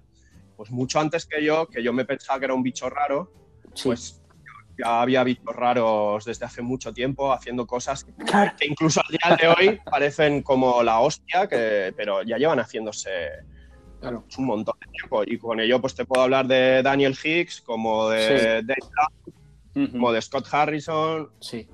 [0.57, 3.31] pues mucho antes que yo, que yo me pensaba que era un bicho raro,
[3.83, 4.21] pues
[4.77, 9.47] ya había visto raros desde hace mucho tiempo haciendo cosas que incluso al día de
[9.47, 13.29] hoy parecen como la hostia, que, pero ya llevan haciéndose
[14.01, 15.23] un montón de tiempo.
[15.25, 20.21] Y con ello pues te puedo hablar de Daniel Hicks, como de Dave como de
[20.21, 21.29] Scott Harrison.
[21.39, 21.67] Sí.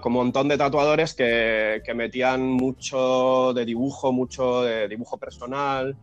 [0.00, 5.96] como un montón de tatuadores que, que metían mucho de dibujo, mucho de dibujo personal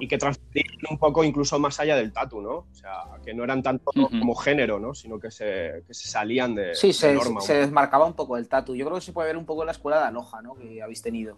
[0.00, 2.50] y que transmitían un poco incluso más allá del tatu, ¿no?
[2.50, 4.94] O sea, que no eran tanto como género, ¿no?
[4.94, 8.74] Sino que se, que se salían de, sí, se, se desmarcaba un poco el tatu.
[8.74, 10.54] Yo creo que se puede ver un poco en la escuela de Aloha, ¿no?
[10.54, 11.36] Que habéis tenido.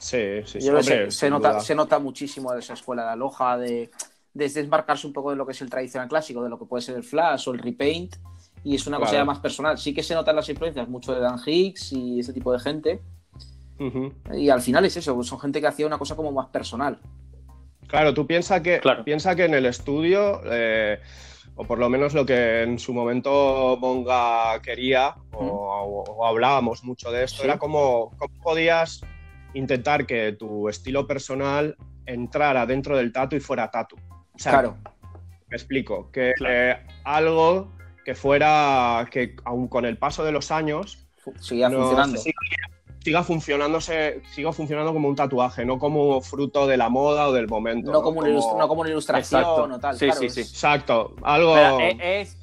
[0.00, 1.10] Sí, sí, sí.
[1.10, 3.90] se, nota, se nota muchísimo de esa escuela de Aloha, de,
[4.34, 6.82] de, desmarcarse un poco de lo que es el tradicional clásico, de lo que puede
[6.82, 8.16] ser el flash o el repaint,
[8.64, 9.78] y es una cosa ya más personal.
[9.78, 13.00] Sí que se notan las influencias mucho de Dan Hicks y ese tipo de gente.
[14.34, 16.98] Y al final es eso, son gente que hacía una cosa como más personal.
[17.86, 21.00] Claro, tú piensas que, piensa que en el estudio, eh,
[21.56, 27.24] o por lo menos lo que en su momento Monga quería, o, hablábamos mucho de
[27.24, 29.00] esto, era cómo, podías
[29.54, 33.96] intentar que tu estilo personal entrara dentro del tatu y fuera tatu.
[34.36, 34.76] claro.
[35.48, 37.72] Me explico, que eh, algo
[38.04, 41.08] que fuera, que aun con el paso de los años,
[41.40, 42.18] Seguía funcionando
[43.02, 47.48] siga funcionándose, siga funcionando como un tatuaje, no como fruto de la moda o del
[47.48, 47.90] momento.
[47.90, 49.96] No, Como, una ilustración o tal.
[49.96, 50.40] Sí, sí, sí.
[50.40, 51.14] Exacto.
[51.22, 51.56] Algo.
[51.56, 52.36] es,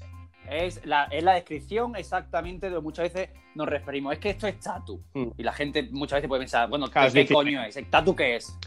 [0.50, 4.14] es, la, es la descripción exactamente de lo que muchas veces nos referimos.
[4.14, 5.04] Es que esto es tatu.
[5.14, 5.30] Hmm.
[5.38, 7.76] Y la gente muchas veces puede pensar, bueno, ¿qué, coño es?
[7.76, 8.58] ¿El tatu qué es?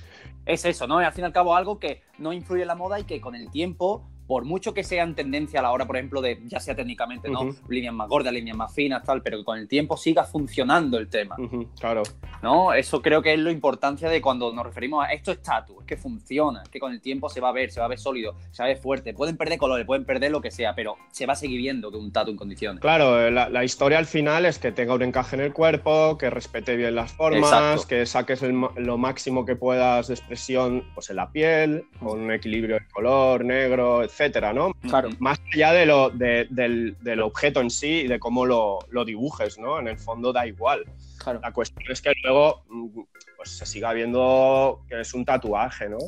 [0.45, 0.99] Es eso, ¿no?
[0.99, 3.35] Al fin y al cabo, algo que no influye en la moda y que con
[3.35, 6.61] el tiempo por mucho que sea en tendencia a la hora, por ejemplo, de ya
[6.61, 7.51] sea técnicamente, ¿no?
[7.69, 11.09] Líneas más gordas, líneas más finas, tal, pero que con el tiempo siga funcionando el
[11.09, 11.35] tema.
[11.81, 12.05] claro.
[12.41, 12.73] ¿No?
[12.73, 15.87] Eso creo que es la importancia de cuando nos referimos a esto es tatu, es
[15.87, 17.99] que funciona, es que con el tiempo se va a ver, se va a ver
[17.99, 19.13] sólido, se va a ver fuerte.
[19.15, 21.97] Pueden perder colores, pueden perder lo que sea, pero se va a seguir viendo que
[21.97, 22.81] un tatu en condiciones.
[22.83, 26.31] Claro, eh, la, historia al final es que tenga un encaje en el cuerpo, que
[26.31, 31.33] respete bien las formas, que saques lo máximo que puedas de expresión pues, en la
[31.33, 34.73] piel, con un equilibrio de color, negro, etc etcétera, ¿no?
[34.89, 35.09] Claro.
[35.19, 39.79] Más allá de lo, del, objeto en sí y de cómo lo, dibujes, ¿no?
[39.81, 40.85] En el fondo da igual.
[41.19, 41.41] Claro.
[41.43, 43.01] La cuestión es que luego mm,
[43.37, 45.99] pues, se siga viendo que es un tatuaje, ¿no?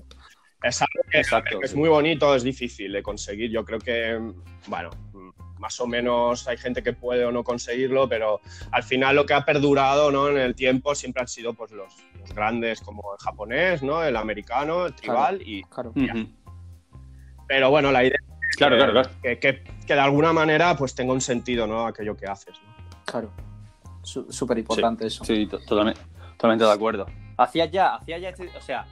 [0.63, 1.21] Es algo que,
[1.65, 3.51] es muy bonito, es difícil de conseguir.
[3.51, 4.21] Yo creo que,
[4.69, 4.91] bueno,
[5.59, 9.35] más o menos hay gente que puede o no conseguirlo, pero al final lo que
[9.35, 10.29] ha perdurado ¿no?
[10.29, 11.93] en el tiempo siempre han sido pues, los,
[12.35, 14.05] grandes como el japonés, ¿no?
[14.05, 15.93] el americano, el tribal y, claro.
[17.47, 18.19] Pero bueno, la idea
[18.51, 19.11] es claro, que, claro,
[19.87, 21.87] Que, de alguna manera pues tenga un sentido, ¿no?
[21.87, 22.73] Aquello que haces, ¿no?
[23.05, 23.31] Claro.
[24.03, 25.25] Súper importante eso.
[25.25, 26.01] Sí, totalmente,
[26.37, 27.07] totalmente de acuerdo.
[27.37, 28.87] Hacías ya, hacías ya este, o sea,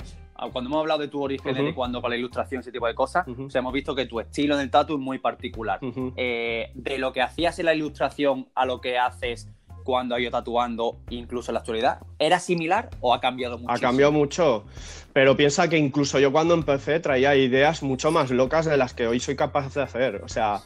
[0.53, 3.27] cuando hemos hablado de tu origen y cuando con la ilustración, ese tipo de cosas,
[3.27, 5.79] hemos visto que tu estilo en el tatu es muy particular.
[6.17, 9.51] Eh, de lo que hacías en la ilustración a lo que haces
[9.90, 13.72] cuando ha ido tatuando, incluso en la actualidad, ¿era similar o ha cambiado mucho?
[13.72, 14.64] Ha cambiado mucho,
[15.12, 19.09] pero piensa que incluso yo cuando empecé traía ideas mucho más locas de las que
[19.09, 20.22] hoy soy capaz de hacer.
[20.24, 20.61] O sea,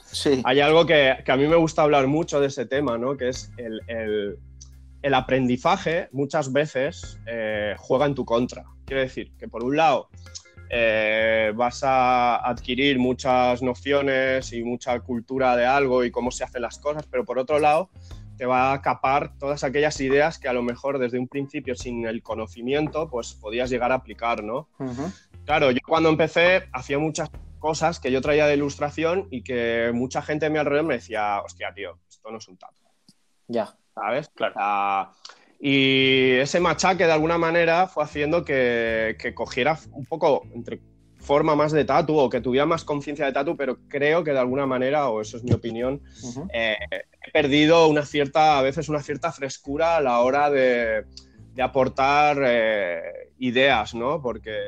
[0.45, 3.17] hay algo que, a mí me gusta hablar mucho de ese tema, ¿no?
[3.17, 4.37] Que es el,
[5.15, 8.65] aprendizaje muchas veces eh, juega en tu contra.
[8.85, 10.11] Quiero decir que por un lado
[10.69, 16.61] eh, vas a adquirir muchas nociones y mucha cultura de algo y cómo se hacen
[16.61, 17.89] las cosas, pero por otro lado
[18.37, 22.07] te va a capar todas aquellas ideas que a lo mejor desde un principio sin
[22.07, 24.69] el conocimiento pues podías llegar a aplicar, ¿no?
[25.45, 30.23] Claro, yo cuando empecé hacía muchas cosas que yo traía de ilustración y que mucha
[30.23, 32.83] gente a mi alrededor me decía, hostia, tío, esto no es un tatu.
[33.49, 33.77] Ya.
[33.95, 34.29] ¿Sabes?
[34.35, 35.13] Claro.
[35.61, 40.81] y ese machaque de alguna manera fue haciendo que, que cogiera un poco, entre
[41.25, 44.39] forma más de tatu o que tuviera más conciencia de tatu, pero creo que de
[44.39, 46.03] alguna manera, o eso es mi opinión,
[46.53, 51.05] eh, he perdido una cierta, a veces una cierta frescura a la hora de,
[51.61, 54.21] aportar eh, ideas, ¿no?
[54.21, 54.59] Porque,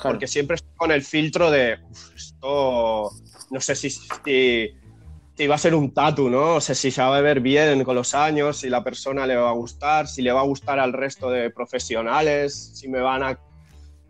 [0.00, 1.78] porque siempre estoy con el filtro de,
[2.14, 3.10] esto,
[3.50, 6.56] no sé si, si, va a ser un tatu, ¿no?
[6.56, 9.36] O sé si se va a ver bien con los años, si la persona le
[9.36, 13.22] va a gustar, si le va a gustar al resto de profesionales, si me van
[13.22, 13.38] a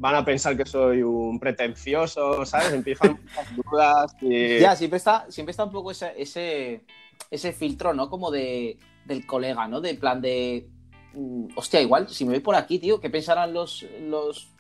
[0.04, 2.74] van a pensar que soy un pretencioso, ¿sabes?
[2.74, 4.16] Empiezan muchas dudas.
[4.20, 4.58] Y...
[4.58, 6.84] Ya, siempre está, siempre está un poco ese, ese,
[7.30, 8.10] ese filtro, ¿no?
[8.10, 9.80] Como de, del colega, ¿no?
[9.80, 10.68] De plan de.
[11.14, 13.86] Mm, hostia, igual, si me voy por aquí, tío, ¿qué pensarán los.
[14.02, 14.50] los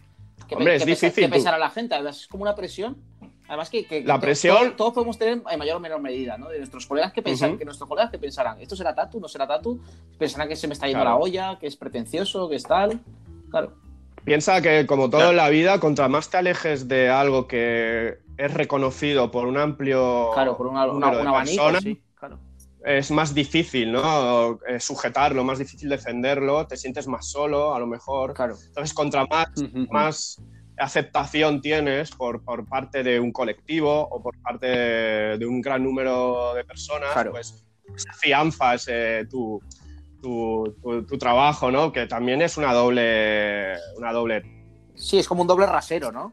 [0.48, 1.24] ¿Qué, Hombre, es difícil.
[1.24, 1.94] ¿Qué pensará la gente?
[1.94, 2.96] Además, es como una presión.
[3.46, 6.48] Además que, la presión todos, podemos tener en mayor o menor medida, ¿no?
[6.48, 9.46] De nuestros colegas que pensan, que nuestros colegas que pensarán, esto será tatu, no será
[9.46, 9.78] tatu,
[10.18, 13.02] pensarán que se me está yendo la olla, que es pretencioso, que es tal,
[13.50, 13.83] claro.
[14.24, 18.54] Piensa que, como todo en la vida, contra más te alejes de algo que es
[18.54, 21.44] reconocido por un amplio claro, por una, una,
[22.84, 24.58] es más difícil, ¿no?
[24.68, 28.34] Eh, sujetarlo, más difícil defenderlo, te sientes más solo, a lo mejor.
[28.34, 28.56] Claro.
[28.66, 29.48] Entonces, contra más,
[29.90, 30.42] más
[30.76, 36.64] aceptación tienes por, parte de un colectivo o por parte de, un gran número de
[36.64, 37.64] personas, pues
[38.18, 39.62] fianza ese, tu,
[40.24, 41.92] tu, tu, trabajo, ¿no?
[41.92, 44.42] Que también es una doble, una doble...
[44.94, 46.32] Sí, es como un doble rasero, ¿no?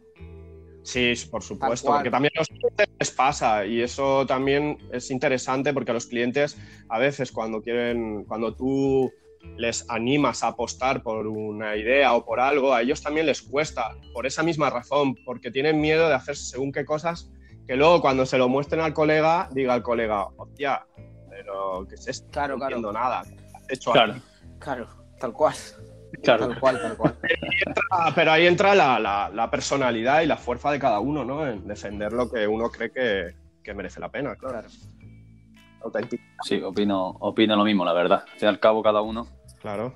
[0.84, 5.74] Sí, por supuesto, porque también a los clientes les pasa y eso también es interesante
[5.74, 6.58] porque a los clientes
[6.90, 9.12] a veces cuando quieren, cuando tú
[9.58, 13.96] les animas a apostar por una idea o por algo, a ellos también les cuesta,
[14.14, 17.30] por esa misma razón, porque tienen miedo de hacer según qué cosas
[17.68, 20.86] que luego cuando se lo muestren al colega, diga al colega, hostia,
[21.30, 22.28] pero ¿qué es esto?
[22.32, 23.24] Claro, no entiendo nada.
[23.72, 24.16] Hecho claro.
[24.60, 24.88] claro,
[25.20, 25.54] tal cual.
[26.24, 26.50] Claro.
[26.50, 27.16] Tal cual, tal cual.
[28.16, 31.48] pero ahí entra la, personalidad y la fuerza de cada uno, ¿no?
[31.48, 34.68] En defender lo que uno cree que, merece la pena, claro.
[36.44, 38.24] Sí, opino, opino lo mismo, la verdad.
[38.32, 39.28] Al fin y al cabo, cada uno.
[39.62, 39.94] Claro.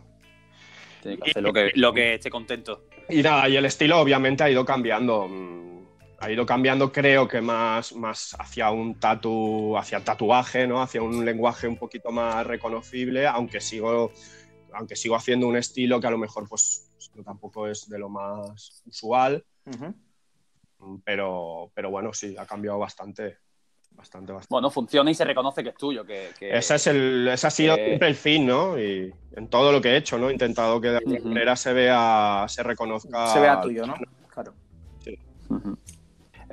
[1.01, 2.85] Tiene que hacer lo que, lo que esté contento.
[3.09, 5.27] Y nada, y el estilo obviamente ha ido cambiando.
[6.25, 10.81] Ha ido cambiando, creo que más, más hacia un tatu, hacia tatuaje, ¿no?
[10.81, 14.11] Hacia un lenguaje un poquito más reconocible, aunque sigo
[14.73, 16.89] aunque sigo haciendo un estilo que a lo mejor pues,
[17.23, 19.45] tampoco es de lo más usual,
[21.03, 23.37] pero, pero bueno, sí, ha cambiado bastante.
[23.91, 24.47] Bastante, bastante.
[24.49, 26.03] Bueno, funciona y se reconoce que es tuyo.
[26.03, 28.79] Que, Ese, es el, ese ha sido siempre el fin, ¿no?
[28.79, 30.29] Y en todo lo que he hecho, ¿no?
[30.29, 33.27] He intentado que de alguna manera se vea, se reconozca.
[33.27, 33.93] Se vea tuyo, ¿no?
[34.27, 34.55] Claro.
[35.01, 35.17] Sí.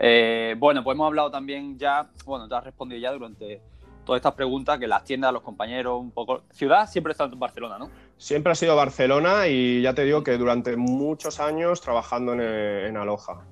[0.05, 3.61] Eh, bueno, pues hemos hablado también ya, bueno, te has respondido ya durante
[4.05, 6.43] todas estas preguntas que las tiendas, los compañeros, un poco.
[6.51, 7.89] Ciudad siempre está en Barcelona, ¿no?
[8.19, 12.97] Siempre ha sido Barcelona y ya te digo que durante muchos años trabajando en, en
[12.97, 13.45] Aloha.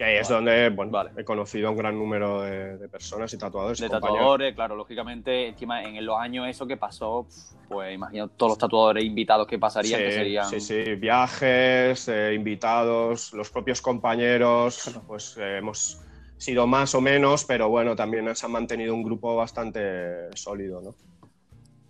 [0.00, 3.78] Que es donde bueno, he conocido a un gran número de, personas y tatuadores.
[3.80, 7.26] De tatuadores, claro, lógicamente, encima en los años eso que pasó,
[7.68, 10.46] pues imagino todos los tatuadores invitados que pasarían, que serían.
[10.46, 16.00] Sí, sí, viajes, eh, invitados, los propios compañeros, pues eh, hemos
[16.38, 20.94] sido más o menos, pero bueno, también se ha mantenido un grupo bastante sólido, ¿no?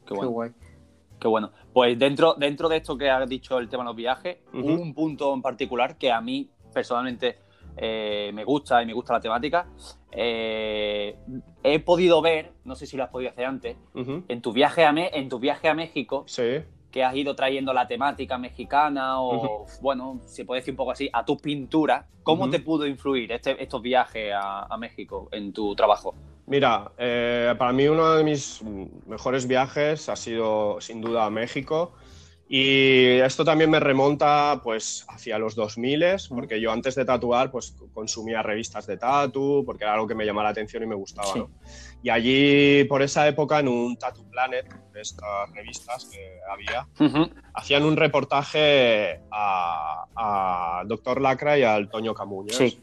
[0.04, 0.22] Qué, bueno.
[0.22, 0.50] Qué guay.
[1.20, 1.52] Qué bueno.
[1.72, 5.32] Pues dentro, dentro de esto que has dicho el tema de los viajes, un punto
[5.32, 7.38] en particular que a mí personalmente
[7.76, 9.66] eh, me gusta y me gusta la temática.
[10.12, 11.16] Eh,
[11.62, 14.92] he podido ver, no sé si lo has podido hacer antes, en, tu viaje a
[14.96, 20.20] en tu viaje a México, sí que has ido trayendo la temática mexicana o, bueno,
[20.26, 23.80] se puede decir un poco así, a tu pintura, ¿cómo te pudo influir este, estos
[23.80, 26.14] viajes a, México en tu trabajo?
[26.46, 28.62] Mira, eh, para mí uno de mis
[29.06, 31.92] mejores viajes ha sido sin duda a México.
[32.52, 37.76] Y esto también me remonta pues hacia los 2000, porque yo antes de tatuar pues
[37.94, 41.46] consumía revistas de tatu, porque era algo que me llamaba la atención y me gustaba.
[42.02, 46.88] Y allí, por esa época, en un Tattoo Planet, de estas revistas que había,
[47.54, 52.56] hacían un reportaje a, a Doctor Lacra y al Toño Camuñas.
[52.56, 52.80] Sí.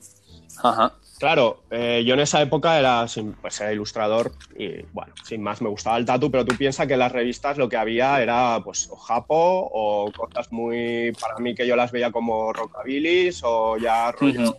[0.63, 0.93] Ajá.
[1.19, 3.05] Claro, eh, yo en esa época era,
[3.41, 6.93] pues era ilustrador y bueno, sin más me gustaba el tatu, pero tú piensas que
[6.93, 11.55] en las revistas lo que había era pues o japo o cosas muy, para mí
[11.55, 14.57] que yo las veía como rockabilis o ya rollo uh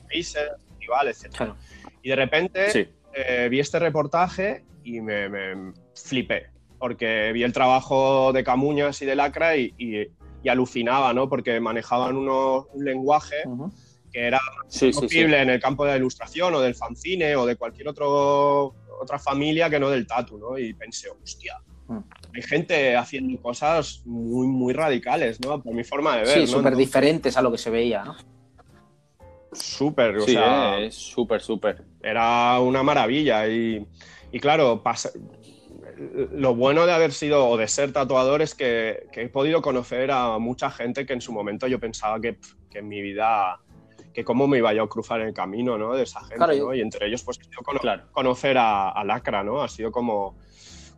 [1.07, 1.53] etc.
[2.03, 6.47] Y de repente eh, vi este reportaje y me, flipé,
[6.79, 10.11] porque vi el trabajo de Camuñas y de Lacra y,
[10.49, 11.29] alucinaba, ¿no?
[11.29, 13.37] Porque manejaban un lenguaje
[14.19, 14.41] que era
[15.01, 19.19] posible en el campo de la ilustración o del fanzine o de cualquier otro, otra
[19.19, 20.59] familia que no del tatu, ¿no?
[20.59, 21.99] Y pensé, hostia, mm.
[22.35, 25.63] hay gente haciendo cosas muy, muy radicales, ¿no?
[25.63, 26.41] Por mi forma de ver.
[26.41, 28.17] Sí, súper diferentes a lo que se veía, ¿no?
[29.53, 30.81] Súper, o sea.
[30.81, 31.85] es súper, súper.
[32.03, 33.87] Era una maravilla y,
[34.33, 34.83] y claro,
[36.33, 40.11] lo bueno de haber sido o de ser tatuador es que, que, he podido conocer
[40.11, 42.37] a mucha gente que en su momento yo pensaba que,
[42.69, 43.61] que en mi vida
[44.19, 45.95] que cómo me iba yo a cruzar el camino, ¿no?
[45.95, 46.75] De esa gente, ¿no?
[46.75, 47.39] Y entre ellos, pues,
[48.11, 49.63] conocer a, Lacra, ¿no?
[49.63, 50.35] Ha sido como,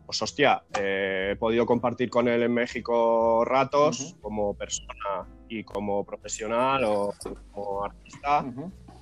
[0.07, 6.03] pues, hostia, eh, he podido compartir con él en México ratos como persona y como
[6.03, 7.13] profesional o
[7.51, 8.43] como artista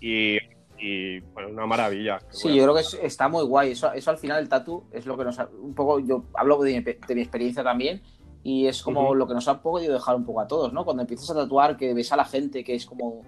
[0.01, 2.19] y, bueno, una maravilla.
[2.29, 3.71] Sí, yo creo que está muy guay.
[3.71, 5.39] Eso, eso al final el tatu es lo que nos...
[5.39, 8.01] un poco, yo hablo de mi, experiencia también
[8.43, 10.83] y es como lo que nos ha podido dejar un poco a todos, ¿no?
[10.83, 13.23] Cuando empiezas a tatuar, que ves a la gente que es como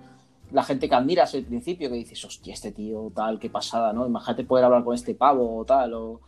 [0.52, 4.06] la gente que admiras al principio, que dices, hostia, este tío tal, qué pasada, ¿no?
[4.06, 6.22] Imagínate poder hablar con este pavo o tal, o,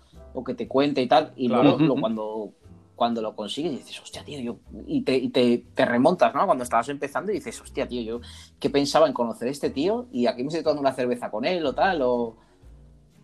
[0.45, 2.51] que te cuente y tal, y luego cuando,
[2.95, 4.57] cuando lo consigues dices, hostia, tío, yo...
[4.87, 6.45] Y, te, te, remontas, ¿no?
[6.45, 8.21] Cuando estabas empezando y dices, hostia, tío, yo
[8.59, 11.45] qué pensaba en conocer a este tío y aquí me estoy tomando una cerveza con
[11.45, 12.37] él o tal, o...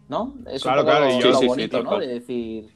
[0.07, 0.33] ¿No?
[0.47, 1.99] Es claro, claro, lo, bonito, ¿no?
[1.99, 2.75] De decir...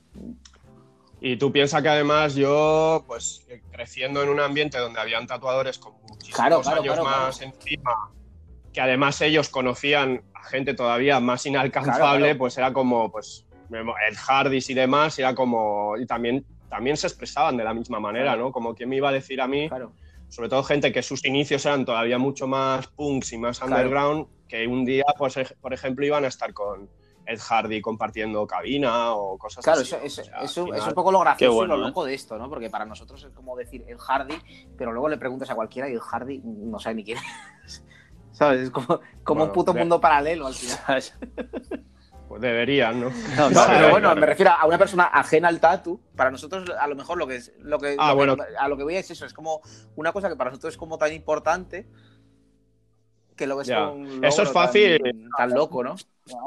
[1.25, 5.93] Y tú piensas que además yo, pues creciendo en un ambiente donde habían tatuadores con
[6.09, 8.11] muchísimos años más encima,
[8.73, 14.69] que además ellos conocían a gente todavía más inalcanzable, pues era como, pues, el Hardys
[14.69, 18.51] y demás, era como, y también, también se expresaban de la misma manera, ¿no?
[18.51, 19.69] Como que me iba a decir a mí,
[20.27, 24.67] sobre todo gente que sus inicios eran todavía mucho más punks y más underground, que
[24.67, 26.89] un día, pues, por ejemplo, iban a estar con
[27.25, 29.89] Ed Hardy compartiendo cabina o cosas así.
[29.89, 32.49] Claro, eso, es un poco lo gracioso y lo loco de esto, ¿no?
[32.49, 34.35] Porque para nosotros es como decir Ed Hardy,
[34.77, 37.19] pero luego le preguntas a cualquiera y Ed Hardy no sabe ni quién
[37.65, 37.83] es.
[38.31, 38.61] ¿Sabes?
[38.61, 41.03] Es como, como un puto mundo paralelo al final.
[42.33, 43.09] Pues deberían, ¿no?
[43.51, 46.01] No, pero bueno, me refiero a una persona ajena al tatu.
[46.15, 48.35] Para nosotros, a lo mejor lo que es, lo que, ah, bueno.
[48.59, 49.61] a lo que voy es eso, es como
[49.95, 51.87] una cosa que para nosotros es como tan importante
[53.35, 54.99] que lo ves como Eso es fácil.
[55.37, 55.95] Tan, loco, ¿no?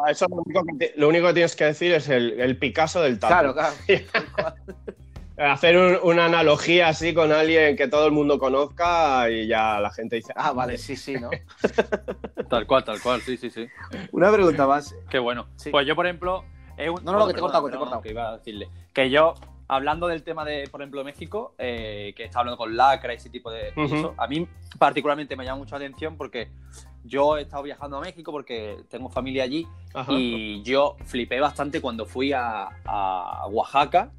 [0.09, 3.19] Eso lo único, que lo único que tienes que decir es el, el Picasso del
[3.19, 3.33] tatu.
[3.33, 3.75] Claro, claro.
[5.39, 10.17] hacer una analogía así con alguien que todo el mundo conozca y ya la gente
[10.17, 11.31] dice, ah, vale, sí, sí, ¿no?
[12.49, 13.67] tal cual, tal cual, sí, sí, sí.
[14.13, 14.95] Una pregunta más.
[15.11, 15.47] Qué bueno.
[15.71, 16.45] Pues yo, por ejemplo...
[16.79, 18.03] No, no, lo que te he cortado, que te he cortado.
[18.03, 18.69] Que iba a decirle.
[18.93, 19.35] Que yo,
[19.69, 23.31] hablando del tema de, por ejemplo, México, eh, que está hablando con Lacra y ese
[23.31, 24.47] tipo de eso, a mí
[24.79, 26.49] particularmente me llama mucho la atención porque
[27.05, 29.67] yo he estado viajando a México porque tengo familia allí
[30.09, 34.11] y yo flipé bastante cuando fui a, a Oaxaca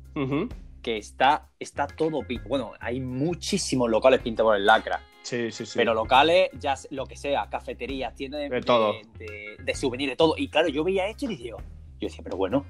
[0.81, 2.21] que está, está todo.
[2.47, 5.01] Bueno, hay muchísimos locales pintados por el lacra.
[5.21, 5.73] Sí, sí, sí.
[5.75, 8.93] Pero locales, ya lo que sea, cafeterías, tiendas de, de, todo.
[9.17, 10.35] De, de, souvenirs, de todo.
[10.37, 11.59] Y claro, yo veía esto y decía, yo
[11.99, 12.65] decía, pero bueno,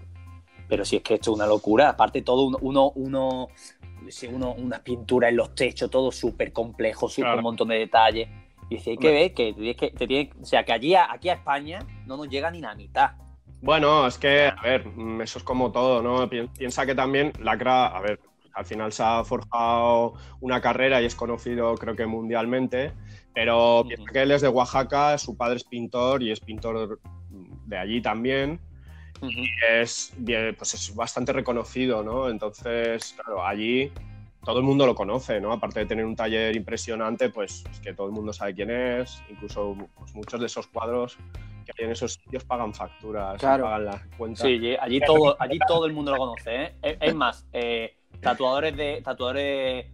[0.67, 1.89] pero si es que esto es una locura.
[1.89, 3.47] Aparte, todo uno, uno, uno,
[4.29, 8.29] uno unas pinturas en los techos, todo súper complejo, súper un montón de detalles.
[8.69, 11.33] Y decía, hay que ver que, que te tiene, o sea, que allí, aquí a
[11.33, 13.11] España no nos llega ni la mitad.
[13.61, 16.29] Bueno, es que, a ver, mm, eso es como todo, ¿no?
[16.29, 18.19] Piensa que también Lacra, a ver,
[18.53, 22.91] al final se ha forjado una carrera y es conocido creo que mundialmente,
[23.33, 26.99] pero piensa que él es de Oaxaca, su padre es pintor y es pintor
[27.29, 28.59] de allí también.
[29.21, 30.13] Y es,
[30.57, 32.29] pues es bastante reconocido, ¿no?
[32.29, 33.91] Entonces, claro, allí
[34.43, 35.51] todo el mundo lo conoce, ¿no?
[35.51, 39.21] Aparte de tener un taller impresionante, pues es que todo el mundo sabe quién es,
[39.29, 41.17] incluso pues, muchos de esos cuadros
[41.75, 44.45] que en esos sitios pagan facturas, pagan las cuentas.
[44.45, 46.75] Sí, allí todo, allí todo el mundo lo conoce.
[46.81, 46.97] ¿eh?
[47.01, 49.87] Es, más, eh, tatuadores de tatuadores,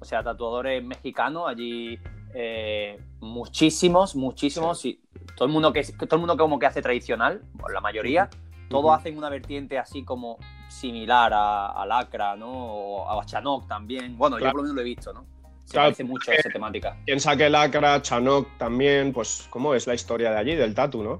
[0.00, 1.98] o sea, tatuadores mexicanos allí
[2.34, 4.80] eh, muchísimos, muchísimos.
[4.80, 5.00] Sí.
[5.36, 8.28] todo el mundo que todo el mundo como que hace tradicional, la mayoría,
[8.70, 12.48] todos hacen una vertiente así como similar a, a Lacra, ¿no?
[12.48, 14.16] O a Chanok también.
[14.16, 15.26] Bueno, yo por lo menos lo he visto, ¿no?
[15.64, 16.96] Se parece mucho a esa temática.
[17.04, 21.18] Piensa que Lacra, Chanok también, pues, ¿cómo es la historia de allí, del tatu, no?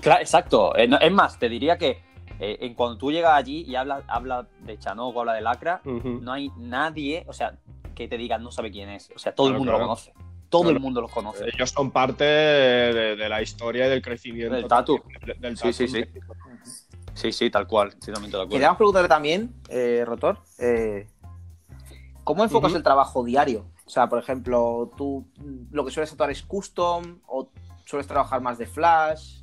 [0.00, 0.74] Claro, exacto.
[0.76, 2.02] Eh, es más, te diría que
[2.40, 5.82] eh, en cuando tú llegas allí y hablas habla de Chanok o habla de Lacra,
[5.84, 7.58] no hay nadie, o sea,
[7.94, 9.10] que te diga no sabe quién es.
[9.14, 10.14] O sea, todo el mundo lo conoce.
[10.48, 11.44] Todo el mundo los conoce.
[11.54, 15.00] Ellos son parte de, la historia y del crecimiento del tatu.
[15.38, 16.04] Del, sí, sí, sí.
[17.20, 17.92] Sí, sí, tal cual.
[18.00, 20.38] Sí, también Queríamos preguntarle también, eh, Rotor,
[22.24, 23.66] ¿Cómo enfocas el trabajo diario?
[23.84, 25.26] O sea, por ejemplo, tú
[25.72, 27.50] lo que sueles actuar es custom o
[27.84, 29.42] sueles trabajar más de flash.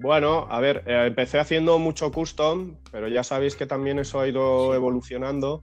[0.00, 4.26] Bueno, a ver, eh, empecé haciendo mucho custom, pero ya sabéis que también eso ha
[4.26, 5.62] ido evolucionando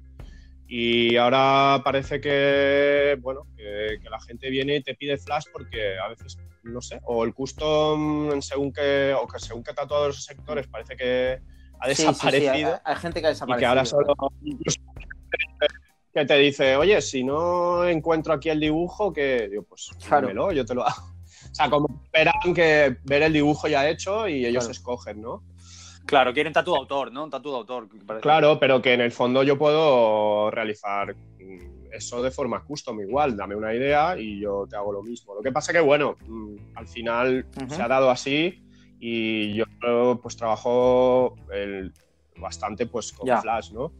[0.66, 6.08] y ahora parece que, bueno, que, la gente viene y te pide flash porque a
[6.08, 10.68] veces, no sé, o el custom según que, o que según que todos los sectores
[10.68, 11.40] parece que
[11.80, 12.80] ha desaparecido.
[12.84, 13.58] hay, gente que ha desaparecido.
[13.58, 14.16] Y que ahora solo
[16.14, 20.52] que te dice, oye, si no encuentro aquí el dibujo, que digo, pues claro.
[20.52, 21.12] yo te lo hago.
[21.52, 25.44] O sea, como esperan que ver el dibujo ya hecho y ellos escogen, ¿no?
[26.06, 27.26] Claro, quieren tatu de autor, ¿no?
[27.26, 27.90] Un tatu de autor.
[28.22, 31.14] Claro, pero que en el fondo yo puedo realizar
[31.92, 33.36] eso de forma custom igual.
[33.36, 35.36] Dame una idea y yo te hago lo mismo.
[35.36, 38.64] Lo que pasa que, bueno, mm, al final se ha dado así
[39.00, 39.66] y yo
[40.22, 41.36] pues trabajo
[42.38, 43.92] bastante pues con Flash, ¿no?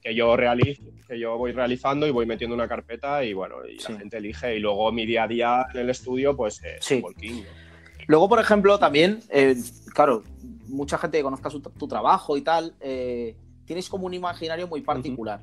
[0.00, 3.78] que yo realizo, que yo voy realizando y voy metiendo una carpeta y bueno, y
[3.78, 4.56] la gente elige.
[4.56, 7.02] Y luego mi día a día en el estudio, pues es sí.
[8.06, 9.56] Luego, por ejemplo, también, eh,
[9.92, 10.22] claro,
[10.68, 13.36] mucha gente que conozca tu trabajo y tal, eh,
[13.66, 15.40] tienes como un imaginario muy particular.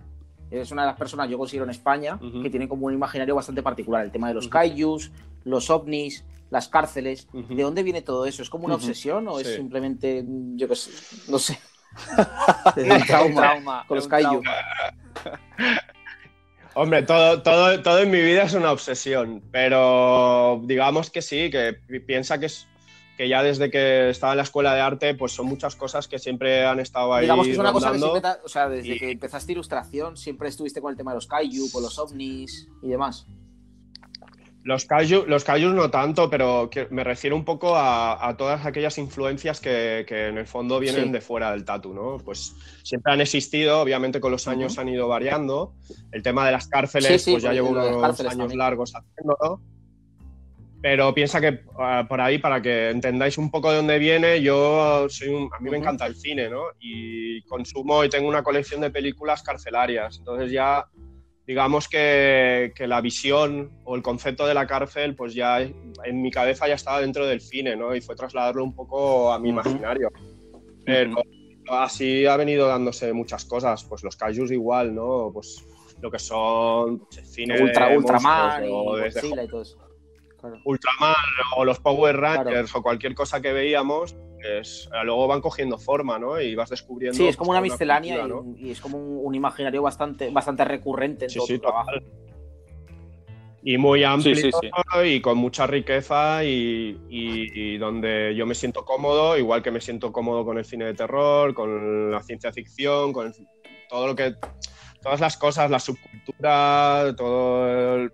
[0.51, 3.61] Eres una de las personas, yo considero en España, que tiene como un imaginario bastante
[3.63, 4.05] particular.
[4.05, 5.11] El tema de los kaijus,
[5.43, 7.27] los ovnis, las cárceles.
[7.33, 8.41] ¿De dónde viene todo eso?
[8.41, 10.23] ¿Es como una obsesión o es simplemente,
[10.55, 10.91] yo qué sé,
[11.29, 11.57] no sé?
[13.07, 14.41] trauma, con los Kaiju.
[16.77, 21.73] Hombre, todo, todo, todo en mi vida es una obsesión, pero digamos que sí, que
[22.05, 22.67] piensa que es
[23.17, 26.19] que ya desde que estaba en la escuela de arte, pues son muchas cosas que
[26.19, 27.23] siempre han estado ahí.
[27.23, 30.81] Digamos que es una cosa que siempre, o sea, desde que empezaste ilustración, siempre estuviste
[30.81, 33.25] con el tema de los kaiju, con los ovnis y demás.
[34.63, 39.99] Los kaiju, los no tanto, pero me refiero un poco a, todas aquellas influencias que,
[40.09, 42.17] en el fondo vienen de fuera del tatu, ¿no?
[42.17, 45.73] Pues siempre han existido, obviamente con los años han ido variando.
[46.11, 49.61] El tema de las cárceles, pues ya llevo unos años largos haciéndolo.
[50.81, 55.07] Pero piensa que ah, por ahí, para que entendáis un poco de dónde viene, yo
[55.09, 56.65] soy un, a mí me encanta el cine, ¿no?
[56.79, 60.17] Y consumo y tengo una colección de películas carcelarias.
[60.19, 60.85] Entonces ya
[61.45, 66.67] digamos que, la visión o el concepto de la cárcel, pues ya en mi cabeza
[66.67, 67.95] ya estaba dentro del cine, ¿no?
[67.95, 70.11] Y fue trasladarlo un poco a mi imaginario.
[70.85, 71.15] Pero
[71.69, 75.31] así ha venido dándose muchas cosas, pues los kaijus igual, ¿no?
[75.33, 75.65] Pues
[76.01, 79.84] lo que son pues, cine Ultra, Ultraman y, y todo eso.
[80.63, 81.15] Ultraman
[81.57, 84.15] o los Power Rangers o cualquier cosa que veíamos,
[84.45, 86.39] pues, luego van cogiendo forma, ¿no?
[86.39, 87.17] Y vas descubriendo.
[87.17, 88.27] Sí, es como una miscelánea
[88.57, 91.91] y, es como un, imaginario bastante, bastante recurrente en todo tu trabajo.
[93.63, 94.51] Y muy amplio
[95.03, 100.45] y con mucha riqueza y, donde yo me siento cómodo, igual que me siento cómodo
[100.45, 103.33] con el cine de terror, con la ciencia ficción, con
[103.89, 104.35] todo lo que.
[105.01, 108.11] Todas las cosas, la subcultura, todo el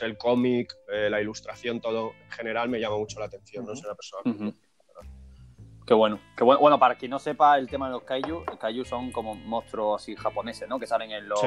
[0.00, 3.94] el cómic, eh, la ilustración, todo en general me llama mucho la atención, no una
[3.94, 4.54] persona.
[5.86, 6.20] Qué bueno.
[6.36, 6.60] Qué bueno.
[6.60, 10.02] Bueno, para quien no sepa el tema de los kaiju, los kaiju son como monstruos
[10.02, 10.78] así japoneses, ¿no?
[10.78, 11.42] Que salen en, los,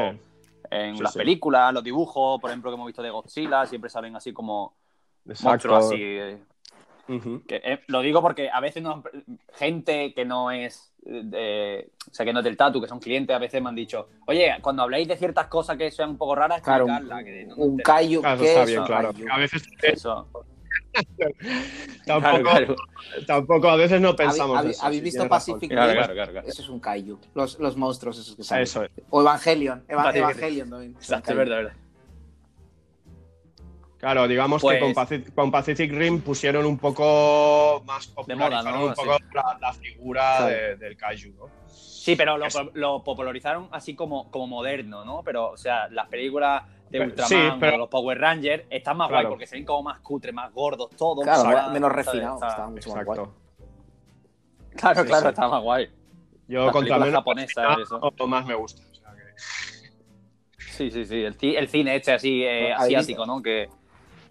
[0.69, 4.33] en las películas, los dibujos, por ejemplo, que hemos visto de Godzilla, siempre salen así
[4.33, 4.75] como
[5.43, 6.01] monstruos así.
[6.01, 6.39] Eh,
[7.07, 9.03] eh, lo digo porque a veces no,
[9.53, 13.35] gente que no es de, o sea, que no es del tatu, que son clientes,
[13.35, 16.35] a veces me han dicho, oye, cuando habláis de ciertas cosas que sean un poco
[16.35, 16.85] raras, claro,
[17.55, 19.11] un, callo está bien, claro.
[19.31, 20.27] A veces eso.
[22.05, 22.75] tampoco,
[23.25, 24.79] tampoco, a veces no pensamos.
[24.81, 26.43] ¿Habéis, visto Pacific Rim?
[26.45, 27.19] Eso es un kaiju.
[27.33, 28.63] Los, los monstruos esos que salen.
[28.63, 29.83] Eso O Evangelion.
[29.87, 30.91] Evangelion también.
[30.93, 31.73] Exacto, verdad, verdad.
[34.03, 39.17] Claro, digamos que con pues Pacific, Pacific, Rim pusieron un poco más popularizaron un poco
[39.61, 41.45] la, figura del kaiju, ¿no?
[41.69, 42.37] Sí, pero
[42.73, 45.23] lo, popularizaron así como, como moderno, ¿no?
[45.23, 49.47] Pero, o sea, las películas de Ultraman o los Power Rangers están más guay porque
[49.47, 51.21] se ven como más cutres, más gordos, todo.
[51.21, 53.19] Claro, menos refinados, estaban mucho más guay.
[54.75, 55.89] Claro, claro, está más guay.
[56.49, 58.27] Yo contra menos japonesa, eso.
[58.27, 58.83] más me gusta.
[60.71, 61.23] Sí, sí, sí.
[61.23, 63.41] El, cine este así eh, asiático, ¿no?
[63.41, 63.69] Que,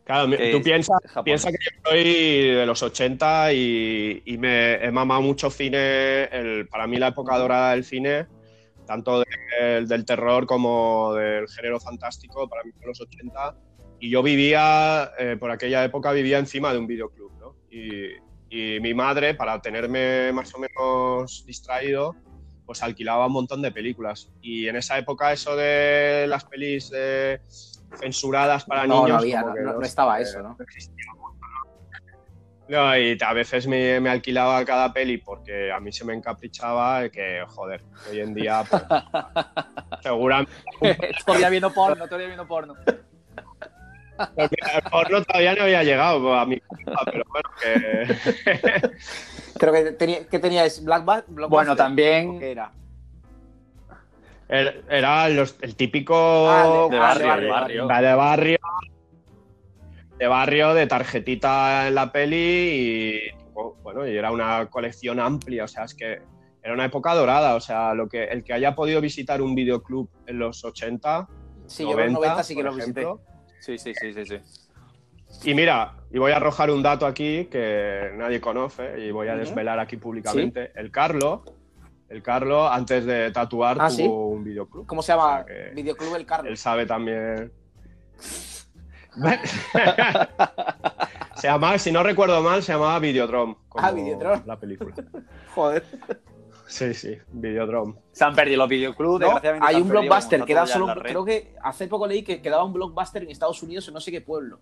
[0.04, 5.50] Claro, tú piensas piensa que yo soy de los 80 y, me he mamado mucho
[5.50, 6.28] cine.
[6.70, 8.26] para mí, la época dorada del cine,
[8.86, 9.22] tanto
[9.60, 13.56] del terror como del género fantástico, para mí fue los 80.
[14.00, 17.56] Y yo vivía, eh, por aquella época, vivía encima de un videoclub, ¿no?
[17.70, 18.14] Y,
[18.50, 22.16] y mi madre, para tenerme más o menos distraído,
[22.66, 24.32] pues alquilaba un montón de películas.
[24.40, 27.40] Y en esa época, eso de las pelis de
[27.98, 29.08] censuradas para niños.
[29.08, 30.56] No, había, no, estaba eso, ¿no?
[32.68, 37.44] No, y a veces me, alquilaba cada peli porque a mí se me encaprichaba que,
[37.48, 38.82] joder, hoy en día, pues,
[40.02, 40.52] seguramente.
[41.26, 42.74] todavía viendo porno, todavía viendo porno.
[44.36, 48.90] el porno todavía no había llegado a mi casa, pero bueno, que.
[49.58, 52.40] Creo que, tenía, que teníais Black, Bueno, también.
[52.42, 52.72] era?
[54.52, 58.58] Era el típico ah, de, barrio, de, barrio, de, barrio,
[60.18, 63.20] de barrio, de tarjetita en la peli y
[63.82, 66.20] bueno, y era una colección amplia, o sea, es que
[66.62, 70.10] era una época dorada, o sea, lo que el que haya podido visitar un videoclub
[70.26, 71.28] en los 80,
[71.66, 73.06] sí, 90, yo en los 90 sí que lo visité.
[73.58, 75.50] Sí, sí, sí, sí, sí.
[75.50, 79.36] Y mira, y voy a arrojar un dato aquí que nadie conoce y voy a
[79.36, 80.72] desvelar aquí públicamente.
[80.74, 81.42] El Carlo
[82.12, 84.86] el Carlo, antes de tatuar, ah, tuvo un videoclub.
[84.86, 85.44] ¿Cómo se llama?
[85.74, 86.50] videoclub El Carlo.
[86.50, 87.50] Él sabe también.
[91.36, 93.56] se llamaba, si no recuerdo mal, se llamaba Videodrome.
[93.76, 94.42] Ah, Videodrome.
[94.46, 94.94] La película.
[95.54, 95.84] Joder.
[96.66, 97.94] Sí, sí, Videodrome.
[98.12, 99.66] Se han perdido los videoclubs, desgraciadamente.
[99.68, 100.94] Hay un blockbuster, queda solo.
[101.02, 104.10] Creo que hace poco leí que quedaba un blockbuster en Estados Unidos en no sé
[104.10, 104.60] qué pueblo.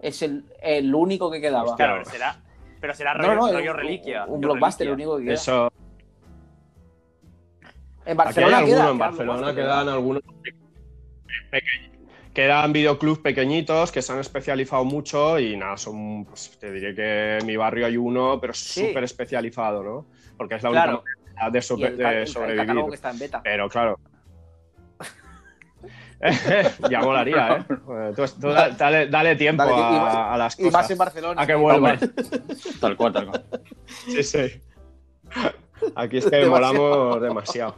[0.00, 1.76] Es el, el único que quedaba.
[1.76, 2.42] Claro, pero será,
[2.80, 4.24] pero será rollo, reliquia.
[4.26, 5.34] Un, blockbuster, el único que queda.
[5.34, 5.70] Eso,
[8.06, 10.22] en Barcelona hay en Barcelona quedan algunos
[12.32, 17.38] Quedan videoclubs pequeñitos que se han especializado mucho y nada, son, pues, te diré que
[17.38, 20.06] en mi barrio hay uno, pero súper especializado, ¿no?
[20.36, 23.00] Porque es la única manera de, sobrevivir.
[23.42, 23.98] Pero claro.
[26.90, 27.64] ya molaría, ¿eh?
[28.14, 30.70] Tú, dale, tiempo a, las cosas.
[30.70, 31.42] Y más en Barcelona.
[31.42, 31.98] A que vuelvan.
[32.80, 33.44] tal cual, tal cual.
[34.06, 34.60] Sí, sí.
[35.94, 37.76] Aquí es que molamos demasiado.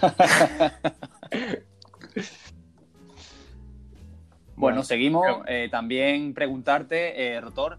[4.56, 5.26] bueno, seguimos.
[5.46, 7.78] Eh, también preguntarte, eh, Rotor,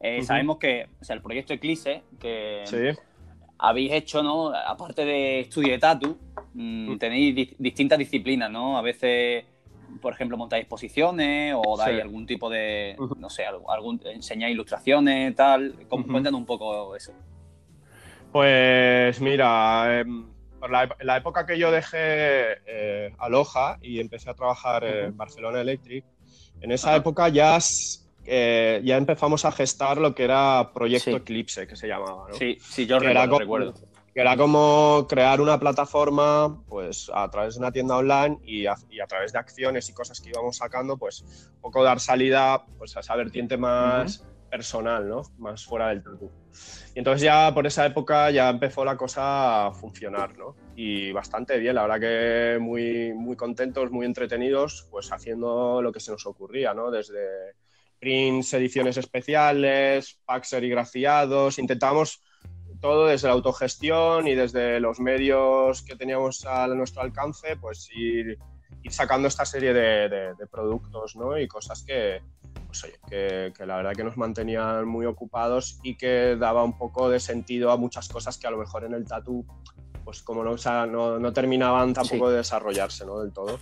[0.00, 2.94] eh, sabemos que o sea, el proyecto Eclipse, que
[3.58, 4.52] habéis hecho, ¿no?
[4.54, 6.16] Aparte de estudio de tatu,
[6.54, 8.78] mm, tenéis distintas disciplinas, ¿no?
[8.78, 9.44] A veces,
[10.00, 15.74] por ejemplo, montáis exposiciones o dais algún tipo de, no sé, algún, enseñáis ilustraciones, tal.
[15.88, 17.12] Cuéntanos un poco eso.
[18.34, 20.26] Pues mira, em,
[20.58, 26.04] por la, época que yo dejé eh, Aloha y empecé a trabajar en Barcelona Electric,
[26.60, 27.56] en esa época ya,
[28.24, 32.26] eh, ya empezamos a gestar lo que era Proyecto Eclipse, que se llamaba.
[32.28, 32.34] ¿no?
[32.34, 33.72] Sí, sí, yo recuerdo,
[34.12, 38.74] Que era como crear una plataforma pues, a través de una tienda online y a,
[39.06, 43.00] través de acciones y cosas que íbamos sacando, pues un poco dar salida pues, a
[43.00, 45.22] esa vertiente más personal, ¿no?
[45.38, 46.32] Más fuera del tatu.
[46.94, 50.56] Y entonces ya por esa época ya empezó la cosa a funcionar, ¿no?
[50.76, 56.00] Y bastante bien, la verdad que muy, muy contentos, muy entretenidos, pues haciendo lo que
[56.00, 56.90] se nos ocurría, ¿no?
[56.90, 57.54] Desde
[57.98, 62.22] prints, ediciones especiales, packs serigrafiados, intentábamos
[62.80, 68.38] todo desde la autogestión y desde los medios que teníamos a nuestro alcance, pues ir,
[68.88, 71.38] sacando esta serie de, de productos, ¿no?
[71.38, 72.20] Y cosas que,
[72.80, 77.20] pues que, la verdad que nos mantenían muy ocupados y que daba un poco de
[77.20, 79.44] sentido a muchas cosas que a lo mejor en el tatu,
[80.04, 83.20] pues como no, no, terminaban tampoco de desarrollarse ¿no?
[83.20, 83.58] del todo.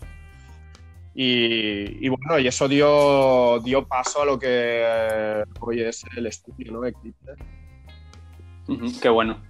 [1.15, 6.87] Y, bueno, y eso dio, dio paso a lo que hoy es el estudio, ¿no?
[6.87, 7.33] Eclipse.
[9.03, 9.43] qué bueno.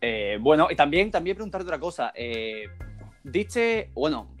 [0.00, 2.12] Eh, bueno, y también, también preguntarte otra cosa.
[2.16, 2.64] Eh,
[3.22, 4.34] diste, bueno,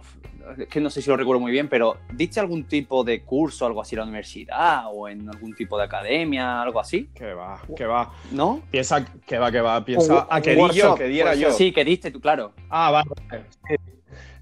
[0.56, 3.66] es que no sé si lo recuerdo muy bien, pero ¿diste algún tipo de curso,
[3.66, 7.10] algo así en la universidad o en algún tipo de academia, algo así?
[7.14, 8.12] Que va, que va.
[8.30, 8.62] ¿No?
[8.70, 10.26] Piensa que va, que va, piensa.
[10.30, 11.50] Ah, que di yo, que diera yo.
[11.50, 12.52] Sí, que diste tú, claro.
[12.70, 13.10] Ah, vale.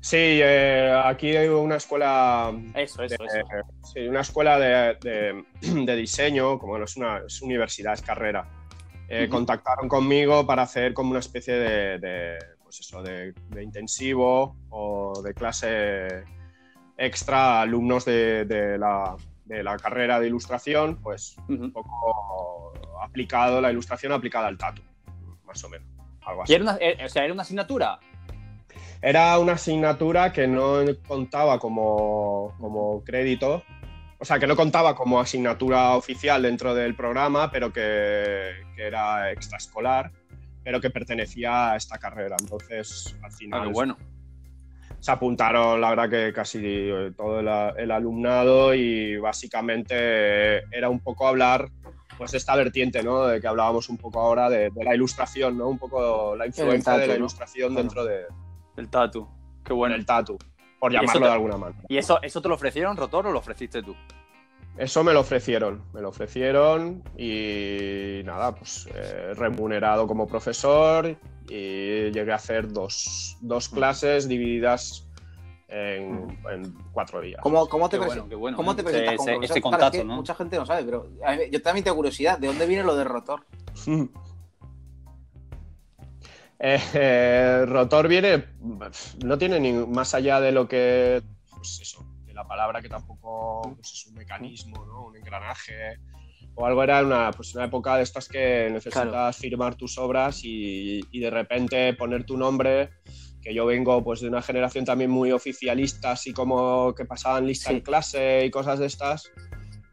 [0.00, 2.52] Sí, eh, aquí hay una escuela.
[2.74, 3.46] Eso, eso, eso.
[3.92, 8.48] Sí, una escuela de, de, diseño, como no es una es universidad, es carrera.
[9.08, 15.34] Eh, contactaron conmigo para hacer como una especie de pues eso, de, intensivo o de
[15.34, 16.24] clase
[16.98, 19.16] extra alumnos de, la,
[19.80, 24.82] carrera de ilustración, pues un poco aplicado, la ilustración aplicada al tatu,
[25.44, 25.86] más o menos.
[26.22, 26.54] Algo así.
[26.54, 28.00] era una, eh, o sea, era una asignatura?
[29.00, 33.62] Era una asignatura que no contaba como, como crédito,
[34.18, 39.30] o sea, que no contaba como asignatura oficial dentro del programa, pero que, que era
[39.30, 40.10] extraescolar
[40.66, 42.34] pero que pertenecía a esta carrera.
[42.40, 43.68] Entonces, al final.
[43.68, 43.96] Ah, bueno.
[44.98, 46.82] Se apuntaron, la verdad, que casi
[47.16, 51.68] todo el, alumnado y básicamente era un poco hablar
[52.18, 53.26] pues de esta vertiente, ¿no?
[53.26, 55.68] De que hablábamos un poco ahora de, la ilustración, ¿no?
[55.68, 58.22] Un poco la influencia de la ilustración dentro de...
[58.76, 59.28] El tatu.
[59.64, 59.94] Qué bueno.
[59.94, 60.36] El tatu,
[60.80, 61.84] por llamarlo de alguna manera.
[61.88, 63.94] ¿Y eso, eso te lo ofrecieron, Rotor, o lo ofreciste tú?
[64.78, 71.16] Eso me lo ofrecieron, me lo ofrecieron y nada, pues eh, remunerado como profesor
[71.48, 73.38] y llegué a hacer dos,
[73.72, 75.08] clases divididas
[75.68, 76.36] en,
[76.92, 77.40] cuatro días.
[77.42, 80.16] ¿Cómo, cómo te, bueno, bueno, ¿cómo te presentas ese, contacto, ¿no?
[80.16, 81.08] Mucha gente no sabe, pero
[81.50, 83.46] yo también tengo curiosidad, ¿de dónde viene lo de rotor?
[86.58, 88.46] Eh, rotor viene,
[89.22, 92.06] no tiene ni más allá de lo que, pues eso,
[92.36, 95.06] la palabra que tampoco pues, es un mecanismo, ¿no?
[95.06, 95.98] un engranaje
[96.54, 96.82] o algo.
[96.82, 101.94] Era una, pues, una época de estas que necesitas firmar tus obras y, de repente
[101.94, 102.90] poner tu nombre
[103.42, 107.70] que yo vengo pues de una generación también muy oficialista, así como que pasaban lista
[107.70, 109.30] en clase y cosas de estas,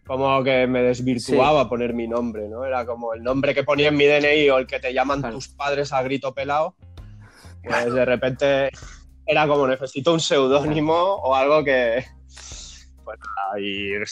[0.07, 2.65] como que me desvirtuaba poner mi nombre, ¿no?
[2.65, 5.49] Era como el nombre que ponía en mi DNI o el que te llaman tus
[5.49, 6.75] padres a grito pelado,
[7.63, 8.69] pues de repente
[9.27, 12.03] era como necesito un seudónimo o algo que,
[13.03, 13.19] pues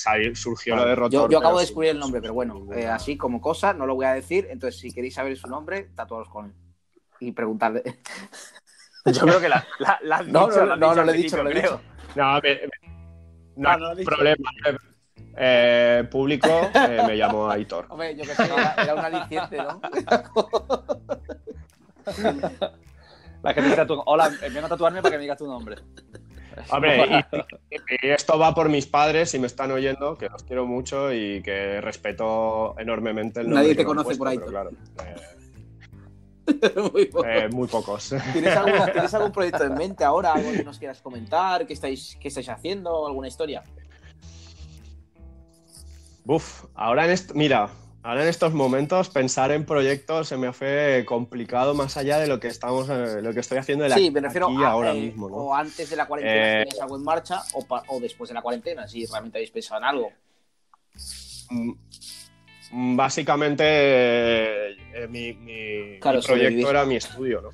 [0.05, 1.31] ahí surgió lo de Rotor.
[1.31, 4.05] Yo, acabo de descubrir el nombre, pero bueno, eh, así como cosa, no lo voy
[4.05, 4.47] a decir.
[4.49, 6.53] Entonces, si queréis saber su nombre, tatuaros con él
[7.21, 7.83] y preguntarle.
[9.05, 11.55] Yo creo que la, la, no, no, no, no, lo he dicho, no lo he
[11.55, 11.81] dicho.
[12.15, 12.39] No,
[13.55, 14.49] no, ah, no, problema.
[15.37, 17.85] Eh, público, eh, me llamo Aitor.
[17.89, 19.81] Hombre, yo que sé, era, un aliciente, ¿no?
[23.43, 25.77] La gente dice, hola, vengo a tatuarme para que me digas tu nombre.
[26.69, 27.25] Hombre,
[27.69, 31.41] y, esto va por mis padres, si me están oyendo, que los quiero mucho y
[31.41, 33.63] que respeto enormemente el nombre.
[33.63, 34.37] Nadie te conoce por ahí.
[34.37, 34.71] Claro,
[37.25, 38.15] Eh, muy, pocos.
[38.33, 40.33] ¿Tienes algún, proyecto en mente ahora?
[40.33, 41.65] ¿Algo que nos quieras comentar?
[41.65, 43.07] ¿Qué estáis, qué estáis haciendo?
[43.07, 43.63] ¿Alguna historia?
[46.25, 47.69] Uf, ahora en esto, mira,
[48.03, 52.39] ahora en estos momentos pensar en proyectos se me hace complicado más allá de lo
[52.39, 55.27] que estamos, eh, lo que estoy haciendo de sí, me refiero a, ahora eh, mismo,
[55.27, 58.87] O antes de la cuarentena tienes algo en marcha o, o después de la cuarentena,
[58.87, 60.11] si realmente habéis pensado en algo.
[61.49, 61.73] Mm,
[62.71, 67.49] Mm, básicamente eh, mi, proyecto era mi estudio, ¿no?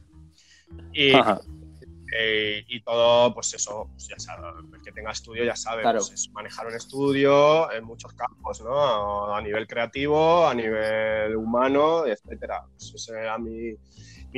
[2.11, 6.11] Eh, y, todo, pues eso, pues ya sabe, el que tenga estudio ya sabe, pues
[6.11, 9.35] es manejar un estudio en muchos campos, ¿no?
[9.35, 12.63] A nivel creativo, a nivel humano, etcétera.
[12.71, 13.75] Pues ese era mi,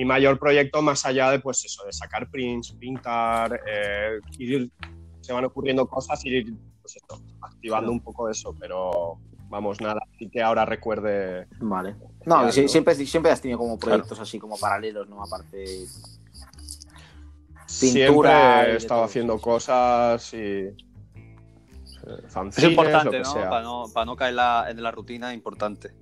[0.03, 4.19] mayor proyecto más allá de, pues eso, de sacar prints, pintar, eh,
[5.21, 6.97] se van ocurriendo cosas y ir, pues
[7.41, 11.47] activando un poco eso, pero vamos, nada, así que ahora recuerde.
[11.59, 11.95] Vale.
[12.25, 15.21] No, siempre, siempre has tenido como proyectos así como paralelos, ¿no?
[15.23, 15.85] Aparte.
[17.79, 18.61] Pintura.
[18.61, 20.67] Siempre he estado haciendo cosas y.
[22.57, 23.33] es importante, ¿no?
[23.33, 23.85] Para, ¿no?
[23.93, 24.35] Para no caer
[24.69, 25.93] en la rutina, importante.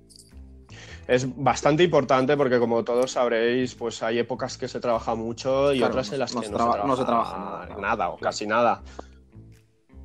[1.06, 5.82] Es bastante importante porque, como todos sabréis, pues hay épocas que se trabaja mucho y
[5.82, 8.82] otras en las que no, se trabaja, nada, o casi nada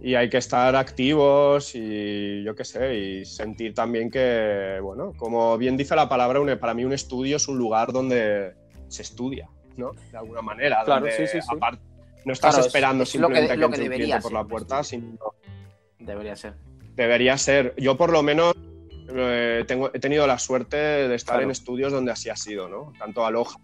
[0.04, 5.58] y hay que estar activos y yo qué sé, y sentir también que, bueno, como
[5.58, 8.54] bien dice la palabra, para mí un estudio es un lugar donde
[8.90, 9.92] se estudia, ¿no?
[10.12, 10.84] De alguna manera.
[10.86, 11.56] Claro, sí, sí, sí.
[12.26, 15.18] no estás esperando simplemente que, entre un cliente por la puerta, sino...
[16.00, 16.56] Debería ser.
[16.96, 17.74] Debería ser.
[17.78, 18.54] Yo por lo menos
[19.10, 22.94] eh, tengo, he tenido la suerte de estar en estudios donde así ha sido, ¿no?
[22.98, 23.56] Tanto Aloha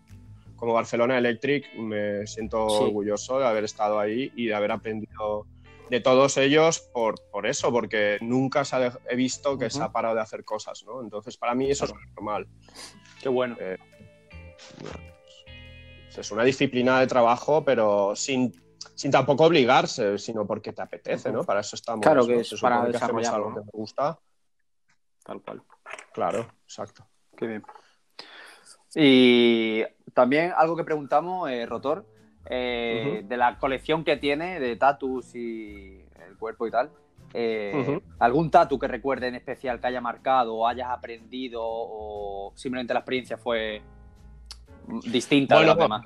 [0.60, 5.48] como Barcelona Electric, me siento orgulloso de haber estado ahí y de haber aprendido
[5.90, 10.16] de todos ellos por, por eso, porque nunca se he visto que se ha parado
[10.16, 11.02] de hacer cosas, ¿no?
[11.02, 12.48] Entonces, para mí eso es normal.
[13.22, 13.56] Qué bueno.
[13.60, 13.78] Eh,
[16.18, 18.54] es una disciplina de trabajo, pero sin,
[18.96, 21.44] sin tampoco obligarse, sino porque te apetece, ¿no?
[21.44, 22.02] Para eso estamos.
[22.02, 24.20] Claro que es para desarrollar algo que te gusta.
[25.24, 25.62] Tal cual.
[26.14, 27.06] Claro, exacto.
[27.38, 27.64] Qué bien.
[28.96, 29.84] Y
[30.14, 32.06] también algo que preguntamos, eh, Rotor,
[32.50, 36.90] eh, de la colección que tiene de tatus y el cuerpo y tal.
[37.34, 42.94] Eh, ¿Algún tatu que recuerde en especial que haya marcado o hayas aprendido o simplemente
[42.94, 43.84] la experiencia fue
[45.06, 46.06] distinta de los demás?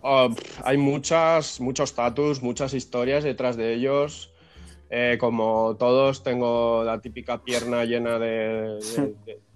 [0.00, 0.28] Oh,
[0.64, 4.32] hay muchas, muchos tatus, muchas historias detrás de ellos.
[4.88, 8.78] Eh, como todos, tengo la típica pierna llena de,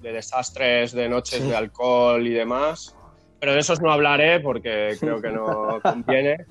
[0.00, 2.96] de desastres, de noches de alcohol y demás
[3.40, 6.44] pero de esos no hablaré porque creo que no conviene.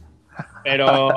[0.64, 1.12] Pero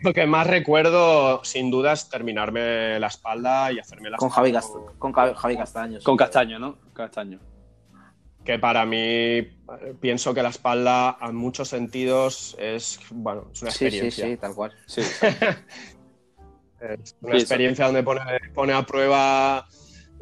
[0.00, 4.54] lo que, más recuerdo, sin duda, es terminarme la espalda y hacerme la con Javi,
[4.98, 5.98] con Javi Castaño.
[6.02, 6.76] Con Castaño, ¿no?
[6.94, 7.38] Castaño.
[8.44, 9.42] Que para mí
[10.00, 14.24] pienso que la espalda, en muchos sentidos, es, bueno, es una experiencia.
[14.26, 14.72] Sí, sí, tal cual.
[14.86, 15.02] Sí.
[16.80, 18.22] es una experiencia donde pone,
[18.54, 19.66] pone a prueba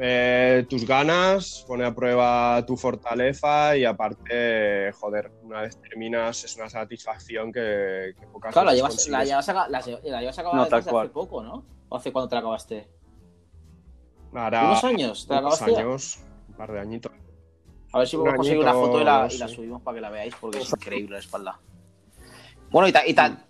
[0.00, 6.56] eh, tus ganas, pone a prueba tu fortaleza y aparte, joder, una vez terminas es
[6.56, 11.08] una satisfacción que, que pocas Claro, la llevas, la llevas, a, la, llevas acabar hace
[11.08, 11.64] poco, ¿no?
[11.88, 12.88] ¿O hace cuándo te la acabaste?
[14.30, 15.26] ¿Unos años?
[15.26, 15.76] ¿Te la acabaste?
[15.76, 17.12] años, un par de añitos.
[17.92, 20.10] A ver si podemos conseguir una foto y la, y la, subimos para que la
[20.10, 21.58] veáis porque es increíble la espalda.
[22.70, 23.46] Bueno, y, y, ta,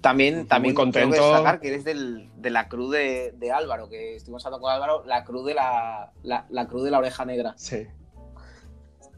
[0.00, 1.14] también, también contento.
[1.14, 4.62] tengo que destacar que eres del, de la cruz de, de, Álvaro, que estuvimos hablando
[4.62, 7.54] con Álvaro, la cruz de la, la, la cruz de la oreja negra.
[7.56, 7.86] Sí.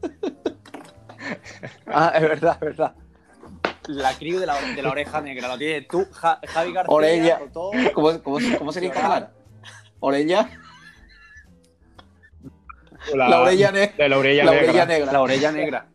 [1.87, 2.95] ah, es verdad, es verdad.
[3.87, 6.93] La cruz de la, de la oreja negra, lo tienes tú, Javi García.
[6.93, 7.39] Orella.
[7.93, 9.29] ¿Cómo, cómo, cómo sería en catalán?
[9.99, 10.49] Orella.
[13.13, 14.69] La, la, orella, de la orella, la negra.
[14.69, 15.11] orella negra.
[15.11, 15.87] La orella negra.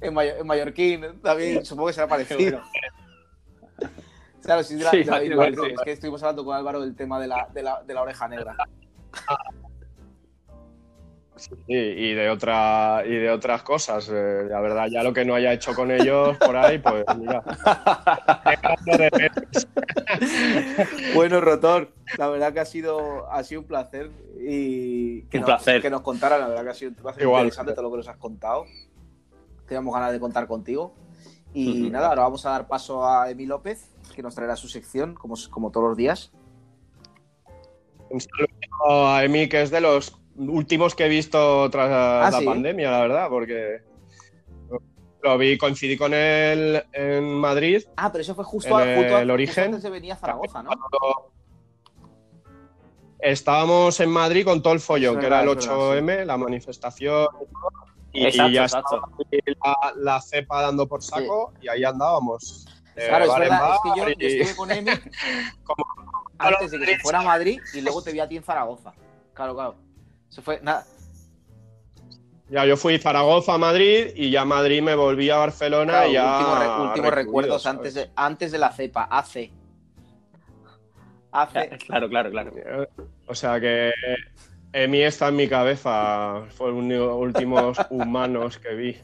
[0.00, 2.60] en, mayor, en mallorquín también, supongo que será parecido.
[4.40, 7.82] Claro, sí, la, es que estuvimos hablando con Álvaro del tema de la, de la,
[7.82, 8.56] de la oreja negra.
[11.38, 14.08] Sí, y de otra y de otras cosas.
[14.12, 17.42] Eh, la verdad, ya lo que no haya hecho con ellos por ahí, pues mira.
[21.14, 24.10] bueno, Rotor, la verdad que ha sido, ha sido un placer
[24.40, 25.82] y que, un nos, placer.
[25.82, 28.08] que nos contara, la verdad que ha sido un placer interesante todo lo que nos
[28.08, 28.64] has contado.
[29.66, 30.94] Teníamos ganas de contar contigo.
[31.54, 35.14] Y nada, ahora vamos a dar paso a Emi López, que nos traerá su sección,
[35.14, 36.30] como, como todos los días.
[38.10, 42.44] Un saludo a Emi, que es de los últimos que he visto tras ah, la
[42.44, 43.82] pandemia, la verdad, porque
[45.22, 47.82] lo vi, coincidí con él en Madrid.
[47.96, 49.64] Ah, pero eso fue justo, en el origen.
[49.64, 50.70] antes de venir a Zaragoza, ¿no?
[53.18, 57.26] Estábamos en Madrid con todo el follón, que era el 8M, la manifestación
[58.12, 59.08] y, ya estaba
[59.96, 62.66] la, cepa dando por saco y ahí andábamos.
[62.96, 64.90] Eh, claro, es verdad, es que yo, estuve con Emi
[66.38, 68.92] antes de que se fuera a Madrid y luego te vi a ti en Zaragoza.
[69.34, 69.87] Claro, claro.
[70.28, 70.84] Eso fue, nada,
[72.50, 76.80] ya, yo fui Zaragoza a Madrid y ya Madrid me volví a Barcelona y ya.
[76.80, 79.50] Últimos recuerdos antes de, antes de la cepa, AC.
[81.30, 81.78] AC.
[81.86, 82.52] Claro, claro, claro.
[83.26, 83.92] O sea que
[84.72, 86.42] Emi está en mi cabeza.
[86.56, 88.96] Fue los últimos humanos que vi.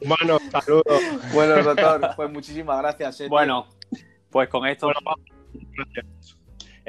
[0.00, 1.02] Humanos, saludos.
[1.34, 3.20] Bueno, doctor, pues muchísimas gracias.
[3.20, 3.68] Eh, bueno,
[4.30, 4.90] pues con esto.
[4.90, 6.02] Eh,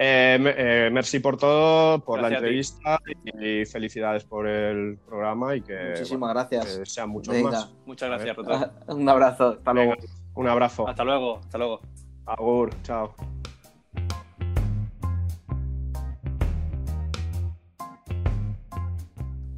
[0.02, 3.02] eh, merci por todo, por la entrevista
[3.42, 6.80] y felicidades por el programa y que, Muchísimas gracias.
[6.86, 7.74] sean muchos más.
[7.86, 8.72] Muchas gracias, Rotor.
[8.88, 9.94] Un abrazo, hasta luego.
[10.36, 10.88] Un abrazo.
[10.88, 11.82] Hasta luego, hasta luego.
[12.26, 13.14] Agur, chao.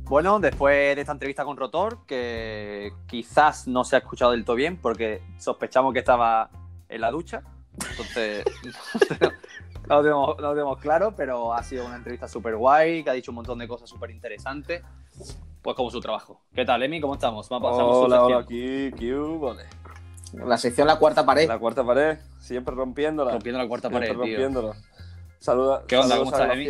[0.05, 4.55] Bueno, después de esta entrevista con Rotor, que quizás no se ha escuchado del todo
[4.55, 6.49] bien porque sospechamos que estaba
[6.89, 7.43] en la ducha.
[7.91, 8.43] Entonces,
[9.87, 13.35] no lo, tenemos, claro, pero ha sido una entrevista súper guay, que ha dicho un
[13.35, 14.83] montón de cosas súper interesantes.
[15.61, 16.41] Pues como su trabajo.
[16.53, 16.99] ¿Qué tal, Emi?
[16.99, 17.47] ¿Cómo estamos?
[17.49, 19.55] Vamos, hola, hola, aquí, Q,
[20.33, 21.47] La sección La Cuarta Pared.
[21.47, 23.31] La Cuarta Pared, siempre rompiéndola.
[23.31, 24.73] Rompiendo la Cuarta Pared, rompiéndola.
[25.39, 26.17] Saluda, ¿Qué onda?
[26.17, 26.69] ¿Cómo estás, Emi?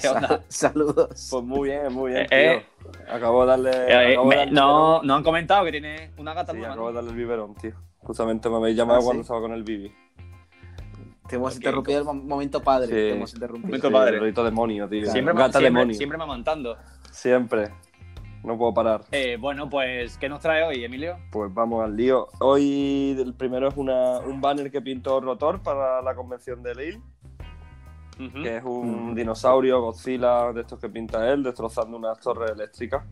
[0.00, 0.42] ¿Qué onda?
[0.48, 1.28] Saludos.
[1.30, 2.26] Pues muy bien, muy bien.
[2.30, 2.90] Eh, tío.
[2.90, 3.06] Eh.
[3.08, 4.14] acabo de darle.
[4.14, 7.54] Eh, no, no han comentado que tiene una gata sí, acabo de darle el biberón,
[7.54, 7.74] tío.
[7.98, 9.92] Justamente me habéis llamado ah, cuando estaba con el bibi.
[11.30, 12.88] Te hemos interrumpido el momento padre.
[12.88, 12.92] Sí.
[12.92, 13.68] Te hemos interrumpido.
[13.68, 14.16] Momento padre.
[14.16, 15.08] El rito demonio, tío.
[15.08, 15.94] Siempre, Gata siempre, demonio.
[15.94, 16.18] siempre.
[17.12, 17.70] Siempre.
[18.42, 19.02] No puedo parar.
[19.12, 21.18] Eh, bueno, pues, ¿qué nos trae hoy, Emilio?
[21.30, 22.26] Pues vamos al lío.
[22.40, 27.02] Hoy el primero es una, un banner que pintó Rotor para la convención de Lille.
[28.42, 33.04] Que es un dinosaurio, Godzilla, de estos que pinta él, destrozando unas torres eléctricas.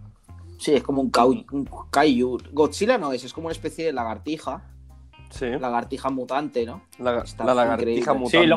[0.58, 1.12] Sí, es como un,
[1.52, 2.38] un kaiju.
[2.52, 4.64] Godzilla no es, es como una especie de lagartija
[5.30, 5.46] Sí.
[5.46, 6.82] Lagartija mutante, ¿no?
[6.98, 8.40] La, lagartija mutante.
[8.40, 8.54] Sí, lo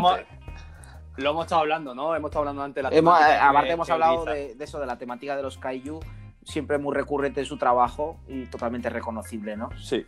[1.29, 2.15] hemos, estado hablando, ¿no?
[2.15, 4.97] Hemos estado hablando antes de la hemos, eh, Aparte hemos hablado de, eso, de la
[4.97, 5.99] temática de los kaiju,
[6.43, 9.69] siempre muy recurrente en su trabajo y totalmente reconocible, ¿no?
[9.77, 10.05] Sí.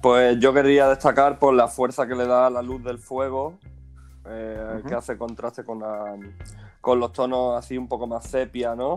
[0.00, 3.58] Pues yo quería destacar por la fuerza que le da la luz del fuego,
[4.26, 5.80] eh, que hace contraste con,
[6.80, 8.96] con los tonos así un poco más sepia, ¿no?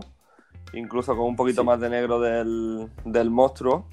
[0.72, 3.86] Incluso con un poquito más de negro del, del monstruo.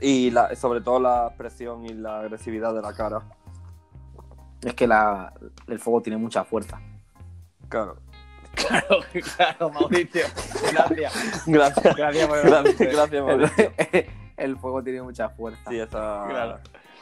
[0.00, 3.22] Y sobre todo la expresión y la agresividad de la cara.
[4.62, 5.32] Es que la,
[5.68, 6.80] el fuego tiene mucha fuerza.
[7.68, 7.96] Claro.
[8.54, 9.00] Claro,
[9.36, 10.22] claro, Mauricio.
[10.72, 11.42] Gracias.
[11.46, 11.96] Gracias.
[11.96, 12.28] Gracias,
[12.78, 13.72] gracias, Mauricio.
[14.36, 15.60] El, fuego tiene mucha fuerza.
[15.68, 16.24] Sí, está.
[16.28, 16.60] Claro.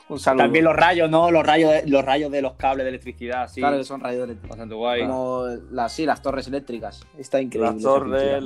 [0.09, 0.45] Un saludo.
[0.45, 1.31] También los rayos, ¿no?
[1.31, 3.61] Los rayos de, los rayos de los cables de electricidad, sí.
[3.61, 4.49] Claro, son rayos eléctricos.
[4.49, 5.03] Bastante guay.
[5.03, 7.07] Como las, sí, las torres eléctricas.
[7.19, 7.75] Está increíble.
[7.75, 8.43] Las torres,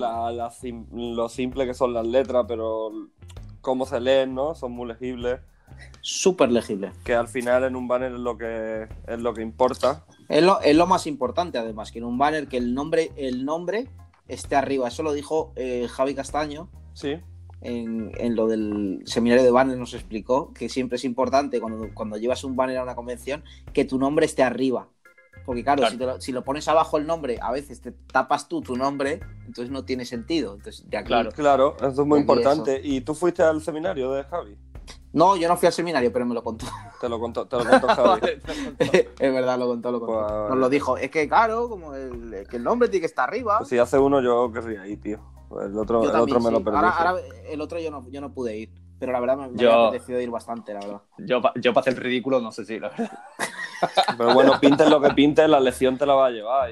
[0.93, 2.91] lo simple que son las letras, pero
[3.67, 4.55] cómo se leen, ¿no?
[4.55, 5.41] Son muy legibles.
[6.01, 6.97] Súper legibles.
[7.05, 10.05] Que al final en un banner es lo que, es lo que importa.
[10.29, 13.45] Es lo, es lo, más importante, además, que en un banner que el nombre, el
[13.45, 13.89] nombre
[14.29, 14.87] esté arriba.
[14.87, 16.69] Eso lo dijo eh, Javi Castaño.
[16.95, 17.19] Sí.
[17.61, 22.19] En, en, lo del seminario de banner nos explicó que siempre es importante cuando, cuando
[22.19, 23.43] llevas un banner a una convención
[23.73, 24.91] que tu nombre esté arriba.
[25.47, 29.21] Porque claro, Si, lo, pones abajo el nombre, a veces te tapas tú tu nombre,
[29.47, 30.55] entonces no tiene sentido.
[30.55, 32.81] Entonces, claro, claro, eso es muy importante.
[32.83, 34.59] ¿Y tú fuiste al seminario de Javi?
[35.13, 36.67] No, yo no fui al seminario, pero me lo contó.
[37.01, 38.21] Te lo contó, te lo contó Javi.
[38.79, 40.19] es verdad, lo contó, lo contó.
[40.19, 40.97] Pues, Nos lo dijo.
[40.99, 43.59] Es que claro, como el, que el nombre tiene que estar arriba.
[43.59, 45.21] Pues si hace uno, yo querría ir, tío.
[45.63, 46.77] El otro, el otro me lo perdí.
[46.77, 47.15] Ahora,
[47.49, 48.71] el otro yo no, yo no pude ir.
[48.99, 51.03] Pero la verdad me, me ha apetecido ir bastante, la verdad.
[51.19, 53.13] Yo, yo para hacer el ridículo, no sé si, la verdad.
[54.19, 56.71] Pero bueno, pintes lo que pintes, la lección te la va a llevar.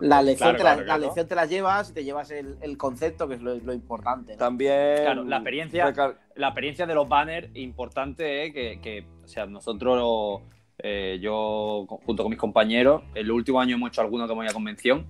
[0.00, 3.28] la lección, te, la, la lección te la llevas y te llevas el, el concepto,
[3.28, 4.36] que es lo, importante.
[4.36, 5.02] También.
[5.02, 5.92] Claro, la experiencia,
[6.36, 10.42] la experiencia de los banners, importante, eh, que, que, o sea, nosotros,
[10.78, 14.50] eh, yo junto con mis compañeros, el último año hemos hecho alguno que hemos ido
[14.50, 15.06] a convención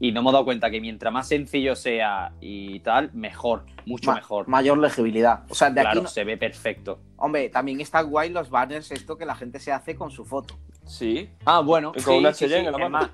[0.00, 4.46] y nos hemos dado cuenta que mientras más sencillo sea y tal, mejor, mucho mejor.
[4.48, 5.44] Mayor legibilidad.
[5.48, 7.00] O sea, de claro, aquí se ve perfecto.
[7.16, 10.58] Hombre, también está guay los banners, esto que la gente se hace con su foto.
[10.86, 11.28] Sí.
[11.44, 11.92] Ah, bueno.
[12.04, 13.10] con una en la mano.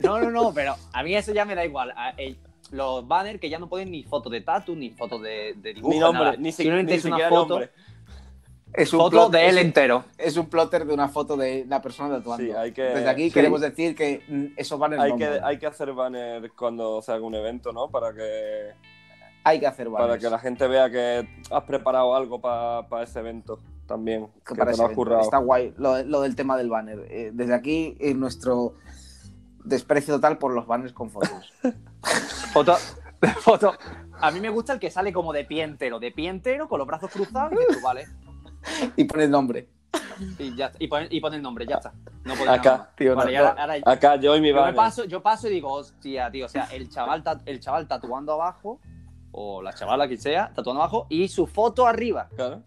[0.00, 1.92] No, no, no, pero a mí eso ya me da igual.
[2.70, 5.92] los banners que ya no ponen ni foto de tatu, ni foto de, de dibujo.
[5.92, 7.70] Ni nombre, ni, si, ni siquiera nombre.
[8.74, 10.04] Es un foto de él entero.
[10.16, 12.44] Es un plotter de una foto de la persona tatuando.
[12.44, 15.66] Sí, hay que, Desde aquí queremos decir que mm, esos banners hay que Hay que
[15.66, 17.88] hacer banners cuando se haga un evento, ¿no?
[17.88, 18.74] Para que...
[19.42, 20.08] Hay que hacer banners.
[20.08, 23.58] Para que la gente vea que has preparado algo para ese evento
[23.88, 24.28] también.
[24.46, 27.06] Que, para te lo Está guay lo, lo, del tema del banner.
[27.10, 28.74] Eh, desde aquí, en nuestro
[29.64, 31.52] desprecio total por los banners con fotos.
[32.52, 32.76] Foto,
[33.40, 33.74] foto.
[34.20, 36.78] A mí me gusta el que sale como de pie entero, de pie entero, con
[36.78, 38.06] los brazos cruzados, y vale.
[38.96, 39.68] Y pone el nombre.
[40.38, 41.92] Y, ya, y, pone, y pone el nombre, ya está.
[42.24, 45.72] No acá, tío, vale, ahora, acá yo y mi yo, paso, yo paso y digo,
[45.72, 48.80] hostia, tío, o sea, el chaval, el chaval tatuando abajo,
[49.30, 52.28] o la chavala que sea, tatuando abajo, y su foto arriba.
[52.34, 52.62] Claro.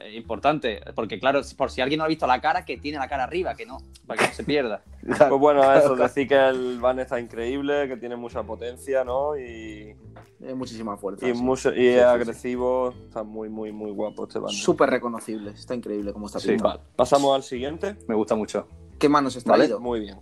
[0.00, 3.08] Eh, importante, porque claro, por si alguien no ha visto la cara, que tiene la
[3.08, 4.82] cara arriba, que no, para que no se pierda.
[5.06, 9.38] pues bueno, eso, decir que el van está increíble, que tiene mucha potencia, ¿no?
[9.38, 9.94] Y.
[10.54, 11.26] muchísima fuerza.
[11.26, 14.52] Y, y es agresivo, está muy, muy, muy guapo este van.
[14.52, 16.80] Súper reconocible, está increíble como está pintado.
[16.96, 17.96] Pasamos al siguiente.
[18.08, 18.66] Me gusta mucho.
[18.98, 19.80] ¿Qué manos está traído?
[19.80, 20.18] Muy bien.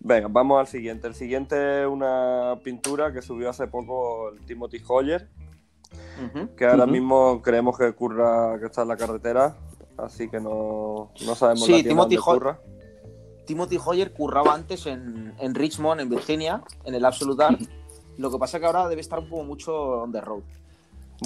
[0.00, 1.06] Venga, vamos al siguiente.
[1.06, 5.28] El siguiente es una pintura que subió hace poco el Timothy Hoyer
[6.56, 9.56] que ahora mismo creemos que ocurra que está en la carretera,
[9.96, 12.60] así que no, no sabemos sí, la Timothy ocurra.
[13.46, 17.60] Timothy Hoyer curraba antes en, Richmond, en Virginia, en el Absolute Art.
[18.16, 20.42] Lo que pasa es que ahora debe estar un poco mucho on the road.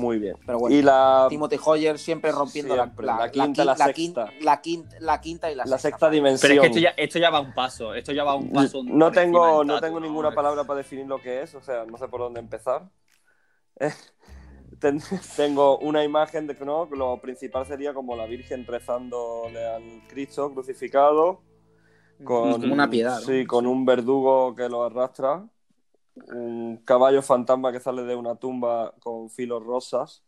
[0.00, 0.34] Muy bien.
[0.44, 1.26] Pero bueno, y la...
[1.28, 4.32] Timothy Hoyer siempre rompiendo La, quinta, la, sexta.
[4.40, 6.10] La quinta, la quinta y la, la sexta.
[6.10, 6.50] dimensión.
[6.50, 7.94] Pero es que esto ya, esto ya, va un paso.
[7.94, 8.82] Esto ya va un paso.
[8.84, 12.08] No tengo, no tengo ninguna palabra para definir lo que es, o sea, no sé
[12.08, 12.88] por dónde empezar.
[15.37, 20.53] tengo una imagen de que no, lo principal sería como la Virgen rezándole al Cristo
[20.53, 21.41] crucificado.
[22.22, 23.20] Con, una piedad.
[23.20, 25.45] Sí, con un verdugo que lo arrastra.
[26.32, 30.22] Un caballo fantasma que sale de una tumba con filos rosas.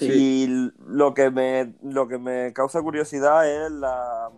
[0.00, 0.46] Y
[0.86, 4.30] lo que me lo que me causa curiosidad es la,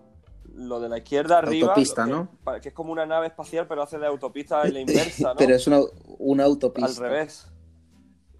[0.54, 1.68] lo de la izquierda arriba.
[1.68, 2.28] Autopista, ¿no?
[2.60, 5.36] Que, es como una nave espacial, pero hace de autopista en la inversa, ¿no?
[5.36, 5.80] Pero es una,
[6.18, 6.90] una autopista.
[6.90, 7.46] Al revés.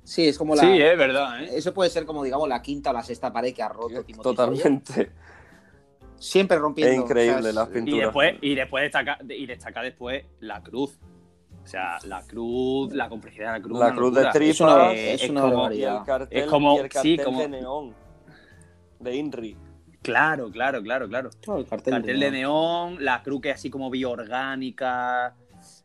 [0.05, 0.63] Sí, es como la.
[0.63, 1.43] Sí, es verdad.
[1.43, 1.51] ¿eh?
[1.55, 5.11] Eso puede ser como, digamos, la quinta o la sexta pared que ha roto Totalmente.
[6.19, 6.93] Siempre rompiendo.
[6.93, 7.99] Es increíble las pinturas.
[7.99, 10.99] Y después, y después destaca, y destaca después la cruz.
[11.63, 13.79] O sea, la cruz, la complejidad de la cruz.
[13.79, 17.25] La cruz de tripa es, es, como, y el cartel, es como, el cartel sí,
[17.25, 17.41] como...
[17.41, 17.95] de neón.
[19.01, 19.57] De Inri.
[20.03, 21.31] Claro, claro, claro, claro.
[21.57, 23.03] el cartel, de, neón.
[23.03, 25.35] la cruz que es así como bioorgánica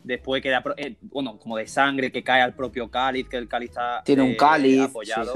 [0.04, 3.70] después queda, eh, bueno, como de sangre que cae al propio cáliz, que el cáliz
[3.70, 5.34] está Tiene un eh, cáliz, apoyado,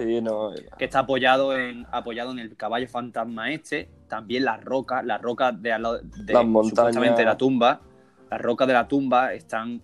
[0.77, 5.61] que está apoyado en, apoyado en el caballo fantasma este, también las rocas, las rocas
[5.61, 7.81] de, de supuestamente la tumba,
[8.29, 9.81] las rocas de la tumba están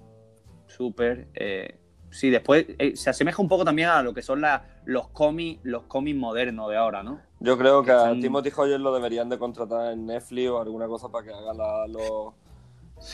[0.68, 1.28] súper...
[1.34, 1.76] Eh,
[2.10, 4.41] sí, después se asemeja un poco también a lo que son
[4.86, 7.20] los cómics los cómics modernos de ahora, ¿no?
[7.39, 11.10] Yo creo que, a Timothy Hoyer lo deberían de contratar en Netflix o alguna cosa
[11.10, 11.86] para que haga la,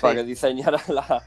[0.02, 1.24] para que diseñara la,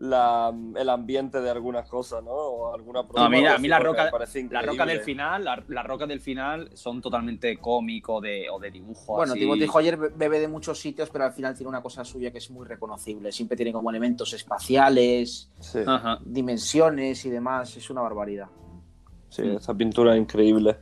[0.00, 2.30] el ambiente de algunas cosas, ¿no?
[2.30, 4.10] O alguna no, mira, a mí la roca,
[4.50, 8.70] la roca del final, la, la roca del final son totalmente cómico de, o de
[8.70, 9.16] dibujo.
[9.16, 12.38] Bueno, Timothy Hoyer bebe de muchos sitios, pero al final tiene una cosa suya que
[12.38, 13.30] es muy reconocible.
[13.30, 15.50] Siempre tiene como elementos espaciales,
[16.24, 17.76] dimensiones y demás.
[17.76, 18.48] Es una barbaridad.
[19.28, 20.78] Sí, esa pintura es increíble.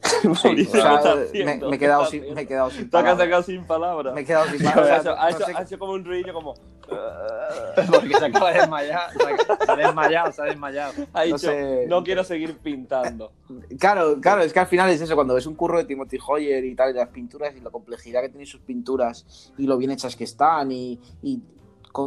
[0.24, 3.46] me, he quedado sin, me he quedado sin palabras.
[3.46, 4.14] sin palabras.
[4.14, 5.06] Me he quedado sin palabras.
[5.06, 6.54] ha, hecho, como un ruido como.
[7.90, 9.10] Porque se acaba de desmayar.
[9.12, 10.92] Se ha desmayado, se ha desmayado.
[11.12, 11.50] Ha dicho,
[11.88, 13.32] no, quiero seguir pintando.
[13.78, 15.14] Claro, claro, es que al final es eso.
[15.14, 18.22] Cuando ves un curro de Timothy Hoyer y tal, y las pinturas y la complejidad
[18.22, 21.40] que tienen sus pinturas y lo bien hechas que están y, y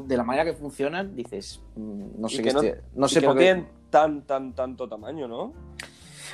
[0.05, 2.53] de la manera que funcionan, dices, mm, no sé qué.
[2.53, 2.61] No,
[2.95, 3.43] no sé por qué.
[3.43, 5.53] tienen tan, tan, tanto tamaño, ¿no?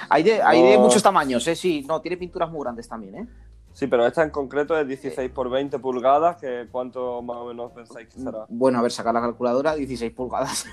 [0.08, 1.56] Hay de, hay de muchos tamaños, ¿eh?
[1.56, 3.28] Sí, no, tiene pinturas muy grandes también, ¿eh?
[3.74, 7.72] Sí, pero esta en concreto es 16 por 20 pulgadas, que ¿cuánto más o menos
[7.72, 8.46] pensáis que será?
[8.50, 10.66] Bueno, a ver, sacar la calculadora, 16 pulgadas.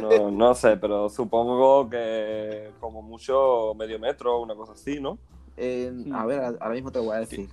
[0.00, 5.18] No, no sé, pero supongo que como mucho medio metro, una cosa así, ¿no?
[5.56, 7.48] a ver, ahora mismo te voy a decir.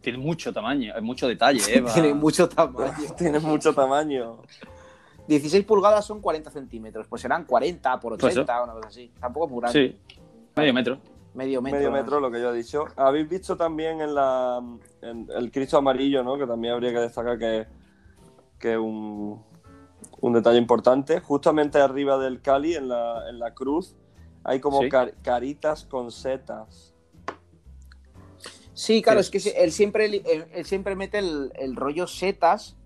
[0.00, 1.82] Tiene mucho tamaño, es mucho detalle, ¿eh?
[1.94, 2.94] Tiene mucho tamaño.
[3.16, 4.38] Tiene mucho tamaño.
[5.26, 9.10] 16 pulgadas son 40 centímetros, pues serán 40 por 80, pues una cosa así.
[9.20, 9.98] Tampoco es muy grande.
[10.06, 10.17] Sí.
[10.58, 10.98] Medio metro.
[11.34, 11.78] Medio metro.
[11.78, 12.86] Medio metro, lo que yo he dicho.
[12.96, 14.62] Habéis visto también en, la,
[15.02, 16.36] el Cristo amarillo, ¿no?
[16.36, 17.66] Que también habría que destacar que,
[18.58, 19.42] que un,
[20.20, 21.20] un detalle importante.
[21.20, 23.94] Justamente arriba del Cali, en la, en la cruz,
[24.44, 24.80] hay como
[25.22, 26.94] caritas con setas.
[28.72, 32.76] Sí, claro, es que él siempre, él, siempre mete el, el rollo setas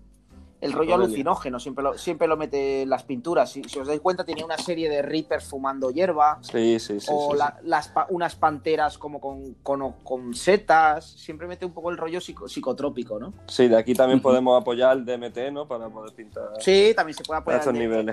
[0.63, 3.51] el rollo alucinógeno, siempre lo, siempre lo mete en las pinturas.
[3.51, 6.39] Si, os dais cuenta, tenía una serie de Reapers fumando hierba.
[6.41, 7.07] Sí, sí, sí.
[7.09, 9.55] O Las, unas panteras como con,
[10.03, 11.05] con, setas.
[11.05, 13.33] Siempre mete un poco el rollo psicotrópico, ¿no?
[13.47, 15.67] Sí, de aquí también podemos apoyar el DMT, ¿no?
[15.67, 16.49] Para poder pintar.
[16.59, 17.61] Sí, también se puede apoyar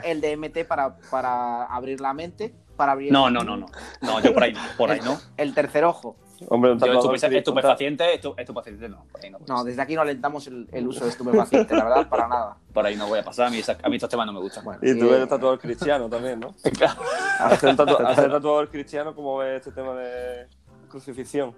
[0.05, 2.53] el, DMT para, para abrir la mente.
[2.77, 3.67] Para abrir no, no, no, no.
[4.01, 4.61] No, yo por ahí no.
[4.77, 5.21] Por ahí no.
[5.37, 6.17] El tercer ojo.
[6.49, 9.39] Hombre, un tatuador estupefaciente, estupefaciente no, no.
[9.47, 12.57] No, desde aquí no alentamos el, uso de estupefaciente, la verdad, para nada.
[12.73, 14.65] Por ahí no voy a pasar, a mí, a mí estos temas no me gustan.
[14.83, 16.55] y tú eres tatuador cristiano también, ¿no?
[16.79, 17.01] claro.
[17.39, 20.47] Hacer tatuador cristiano, ¿cómo ves este tema de
[20.89, 21.55] crucifixión?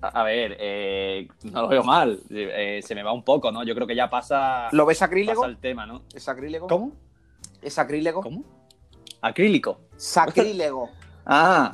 [0.00, 2.20] A ver, eh, no lo veo mal.
[2.30, 3.64] Eh, se me va un poco, ¿no?
[3.64, 4.68] Yo creo que ya pasa.
[4.72, 5.40] ¿Lo ves acrílico?
[5.40, 6.02] Pasa el tema, ¿no?
[6.14, 6.66] ¿Es acrílico?
[6.66, 6.92] ¿Cómo?
[7.62, 8.20] ¿Es acrílico?
[8.20, 8.44] ¿Cómo?
[9.22, 9.80] ¿Acrílico?
[9.96, 10.90] Sacrílego.
[11.26, 11.72] ah.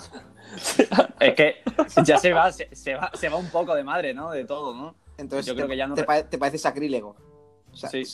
[1.20, 1.56] es que
[2.04, 4.30] ya se va, se, va, se va un poco de madre, ¿no?
[4.30, 4.94] De todo, ¿no?
[5.18, 7.16] Entonces, Yo creo que ya no te, te parece sacrílego
[7.74, 8.04] sí,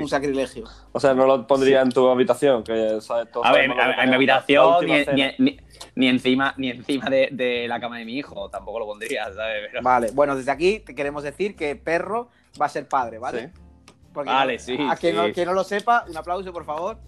[0.00, 0.64] un sacrilegio.
[0.92, 3.44] O sea, no lo pondría en tu habitación, que sabes todo.
[3.44, 4.86] A ver, en mi habitación
[5.94, 9.70] ni, encima, ni encima de, la cama de mi hijo, tampoco lo pondría, ¿sabes?
[9.82, 12.28] Vale, bueno, desde aquí te queremos decir que perro
[12.60, 13.52] va a ser padre, ¿vale?
[14.12, 14.76] vale, sí.
[14.88, 16.98] A quien, no, no, lo sepa, un aplauso, por favor.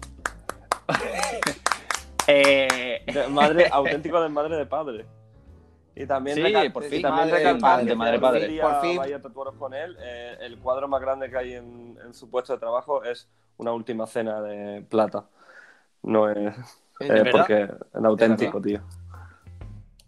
[2.29, 3.27] eh...
[3.29, 5.05] madre, auténtico de madre de padre.
[5.95, 8.61] Y también, sí, por fin, también madre, madre, madre, padre.
[8.61, 8.97] Por fin.
[8.97, 9.97] Vaya tatuaros con él.
[9.99, 13.27] Eh, el cuadro más grande que hay en, su puesto de trabajo es
[13.57, 15.25] una última cena de plata.
[16.03, 16.55] No es.
[17.01, 17.69] ¿Es porque es
[18.03, 18.81] auténtico, tío.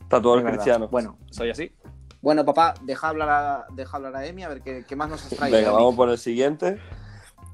[0.07, 0.87] Tatuador cristiano.
[0.87, 1.73] Bueno, soy así.
[2.21, 5.25] Bueno, papá, deja hablar a, deja hablar a Emi a ver qué, qué más nos
[5.25, 5.57] has traído.
[5.57, 6.79] Venga, vamos por el siguiente,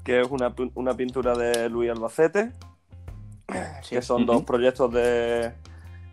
[0.04, 2.52] que es una, una pintura de Luis Albacete,
[3.88, 5.52] que son dos proyectos de,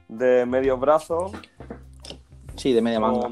[0.08, 1.32] de medio brazo
[2.56, 3.30] Sí, de media manga.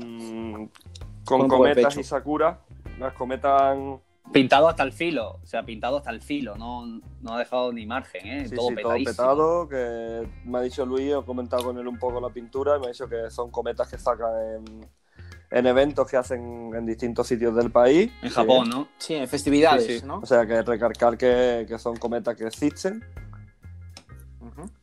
[1.26, 2.60] Con, cometas y sakura.
[3.00, 3.78] Las cometas
[4.32, 6.86] Pintado hasta el filo, o sea, pintado hasta el filo, no,
[7.22, 8.50] no ha dejado ni margen, ¿eh?
[8.50, 12.20] todo sí, todo petado, que me ha dicho Luis, he comentado con él un poco
[12.22, 14.32] la pintura, y me ha dicho que son cometas que sacan
[15.52, 18.12] en, eventos que hacen en distintos sitios del país.
[18.24, 18.88] En Japón, ¿no?
[18.98, 20.20] Sí, en festividades, ¿no?
[20.20, 23.04] O sea, que recargar que, que son cometas que existen.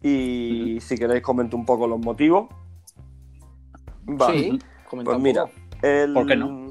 [0.02, 2.48] Y si queréis comento un poco los motivos.
[4.28, 4.58] Sí,
[4.90, 5.44] pues mira,
[5.82, 6.70] el, ¿por qué no?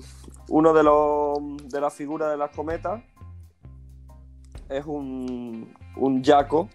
[0.50, 3.02] Uno de, los, de las figuras de las cometas
[4.68, 6.70] es un, un Yaco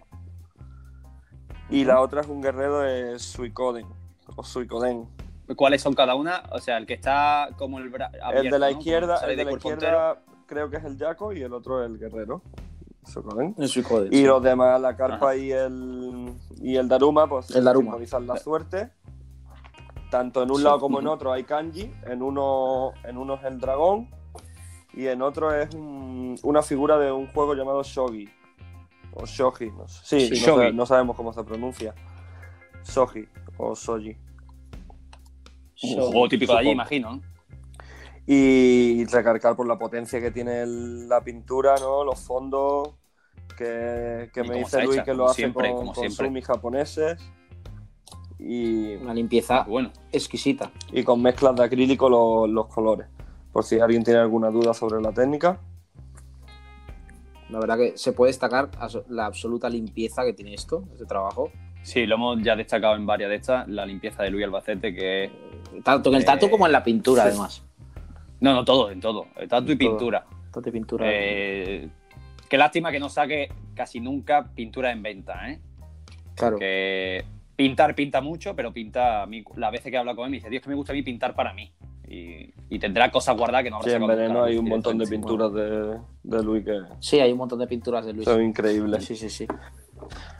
[1.69, 3.85] y la otra es un guerrero de Suicoden
[4.35, 5.07] o Suicoden.
[5.55, 6.43] ¿Cuáles son cada una?
[6.51, 7.91] O sea, el que está como el
[8.33, 11.53] El de la izquierda, el de, la izquierda creo que es el Yaco y el
[11.53, 12.41] otro es el guerrero.
[14.11, 17.91] Y los demás, la carpa y el, y el Daruma, pues el Daruma.
[17.91, 18.91] simbolizan la suerte.
[20.09, 21.91] Tanto en un lado como en otro hay kanji.
[22.07, 24.09] En uno, en uno es el dragón
[24.93, 28.29] y en otro es una figura de un juego llamado Shogi.
[29.13, 30.29] O Shogi, no sé.
[30.29, 31.93] Sí, no, sabemos cómo se pronuncia.
[32.83, 33.27] Shogi
[33.57, 34.15] o Soji.
[35.83, 37.21] Un juego típico de allí, imagino.
[38.27, 42.03] Y recargar por la potencia que tiene la pintura, ¿no?
[42.03, 42.89] Los fondos
[43.55, 47.19] que, me dice Luis que lo hace con, con sumis japoneses
[48.39, 49.91] y una limpieza bueno.
[50.11, 50.71] exquisita.
[50.91, 52.09] Y con mezclas de acrílico
[52.47, 53.07] los, colores.
[53.51, 55.59] Por si alguien tiene alguna duda sobre la técnica.
[57.49, 58.69] La verdad que se puede destacar
[59.09, 61.51] la absoluta limpieza que tiene esto, este trabajo.
[61.83, 65.31] Sí, lo hemos ya destacado en varias de estas, la limpieza de Luis Albacete, que
[65.83, 67.63] Tanto en el tatu como en la pintura, además.
[68.39, 69.27] No, no, todo, en todo.
[69.47, 70.25] Tatu y pintura.
[70.51, 71.05] Tatu y pintura.
[71.09, 71.89] Eh,
[72.49, 75.59] qué lástima que no saque casi nunca pintura en venta, ¿eh?
[76.35, 76.57] Claro.
[76.57, 77.23] Que
[77.55, 80.49] pintar pinta mucho, pero pinta a mí, la veces que habla con él me dice,
[80.49, 81.71] Dios, que me gusta a mí pintar para mí.
[82.07, 85.51] Y, tendrá cosas guardadas que no habrá Sí, en Veneno hay un montón de pinturas
[85.53, 86.77] de, de, Luis que...
[86.99, 88.25] Sí, hay un montón de pinturas de Luis.
[88.25, 89.05] Son increíbles.
[89.05, 89.47] Sí, sí, sí.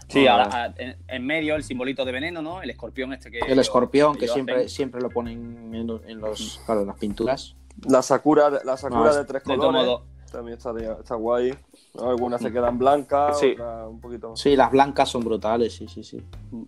[0.07, 2.61] Sí, ahora, en, medio el simbolito de veneno, ¿no?
[2.61, 3.39] El escorpión este que...
[3.39, 7.55] El escorpión, que, siempre, siempre lo ponen en, los, las pinturas.
[7.87, 9.99] La Sakura, la sakura de tres colores.
[10.31, 11.53] También está, está guay.
[12.01, 13.55] Algunas se quedan blancas, sí.
[13.87, 14.35] un poquito.
[14.35, 16.21] Sí, las blancas son brutales, sí, sí, sí.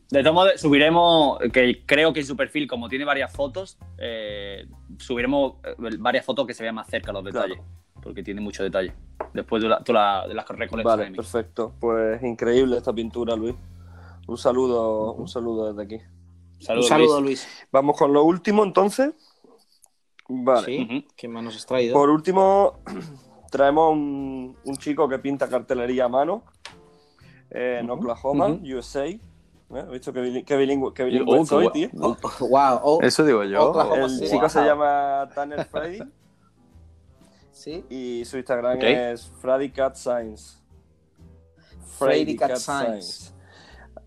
[0.10, 4.68] De todos modos, subiremos, que creo que en su perfil, como tiene varias fotos, eh,
[4.98, 7.60] subiremos eh, varias fotos que se vean más cerca los detalles.
[8.02, 8.94] Porque tiene mucho detalle.
[9.34, 11.74] Después de, la, de las recolectas Vale, perfecto.
[11.80, 13.56] Pues increíble esta pintura, Luis.
[14.28, 16.06] Un saludo, un saludo desde aquí.
[16.70, 17.48] un saludo, Luis.
[17.72, 19.14] Vamos con lo último, entonces.
[20.30, 20.66] Vale.
[20.66, 21.94] Sí, ¿qué más nos has traído?
[21.94, 22.80] Por último,
[23.52, 26.44] traemos un, un, chico que pinta cartelería a mano
[27.50, 29.06] eh, en Oklahoma, USA.
[29.06, 29.20] ¿Eh?
[29.70, 31.90] ¿He visto que, bilingüe, que bilingüe soy, tío?
[32.40, 33.00] wow.
[33.02, 33.74] Eso digo yo.
[33.96, 36.00] el chico se llama Tanner Freddy.
[37.52, 37.84] ¿Sí?
[37.90, 40.60] Y su Instagram es Freddy Cat Science.
[41.98, 43.32] Freddy Cat, Science.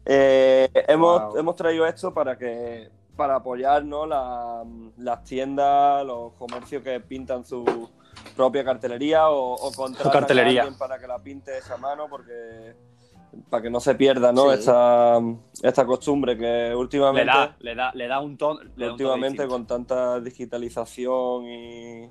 [0.05, 2.89] Eh, hemos, hemos traído esto para que
[3.21, 4.07] para apoyar ¿no?
[4.07, 7.91] las tiendas, los comercios que pintan su,
[8.35, 10.63] propia cartelería o, o contratar cartelería.
[10.63, 12.75] a alguien para que la pinte esa mano porque
[13.51, 14.51] para que no se pierda ¿no?
[14.55, 15.21] esta,
[15.63, 18.61] esta costumbre que últimamente le da, le da, le da un tono.
[18.75, 22.11] últimamente con tanta digitalización y,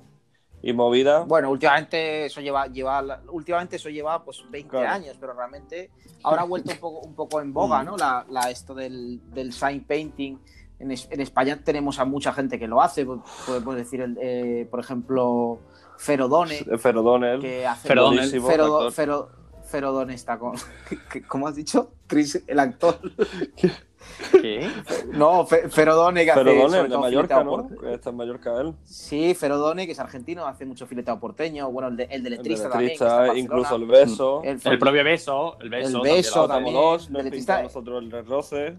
[0.62, 1.22] y movida.
[1.22, 5.90] Bueno, últimamente eso lleva, lleva últimamente eso lleva pues 20 años, pero realmente
[6.22, 7.86] ahora ha vuelto un poco, un poco en boga, mm.
[7.88, 7.98] ¿no?
[7.98, 10.38] La, la esto del, del sign painting.
[10.80, 13.06] En, en, España tenemos a mucha gente que lo hace.
[13.46, 15.60] Podemos decir, el, eh, por ejemplo,
[15.98, 16.66] Ferodone.
[16.78, 19.30] Ferodone, que hace Ferodone,
[19.70, 20.56] Ferodone está con.
[21.28, 21.92] ¿Cómo has dicho?
[22.08, 23.00] Chris, el actor.
[24.42, 24.68] ¿Qué?
[25.12, 26.88] No, Ferodone que Ferodone, hace.
[26.88, 27.70] de Mallorca, ¿no?
[27.92, 28.74] Está en Mallorca él.
[28.84, 31.70] Sí, Ferodone, que es argentino, hace mucho filetado porteño.
[31.72, 32.94] Bueno, el de, el de letrista, también.
[33.36, 34.42] incluso el beso.
[34.44, 35.58] El, propio beso.
[35.60, 35.98] El beso.
[35.98, 36.74] El beso también.
[36.74, 38.78] Dos, nosotros el roce.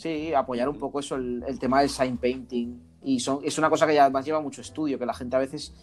[0.00, 2.80] Sí, apoyar un poco eso, el, tema del sign painting.
[3.02, 5.40] Y son, es una cosa que ya además lleva mucho estudio, que la gente a
[5.40, 5.74] veces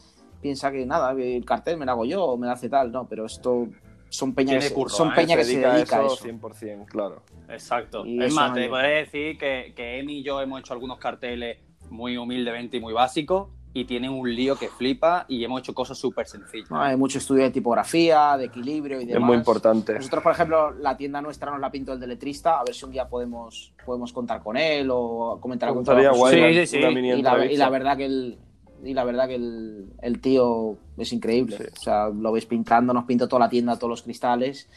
[0.42, 2.92] piensa que nada, el cartel me lo hago yo o me lo hace tal.
[2.92, 3.68] No, pero esto
[4.10, 5.12] son peñas que, son ¿eh?
[5.16, 6.26] peña que se dedica, a eso.
[6.26, 7.22] 100%, claro.
[7.48, 8.06] Exacto.
[8.06, 11.60] es más, te podría decir que, que Emi y yo hemos hecho algunos carteles
[11.92, 13.50] muy humildemente y muy básicos
[13.80, 16.68] y tienen un lío que flipa y hemos hecho cosas súper sencillas.
[16.72, 19.22] hay mucho estudio de tipografía, de equilibrio y demás.
[19.22, 19.94] Es muy importante.
[19.94, 22.92] Nosotros, por ejemplo, la tienda nuestra nos la pintó el deletrista, a ver si un
[22.92, 25.84] día podemos, podemos contar con él o comentar algo.
[25.86, 26.78] Sí, sí, sí.
[26.78, 28.40] Y la, y la verdad que el,
[28.84, 31.58] y la verdad que el, el tío es increíble.
[31.78, 34.68] O sea, lo ves pintando, nos pintó toda la tienda, todos los cristales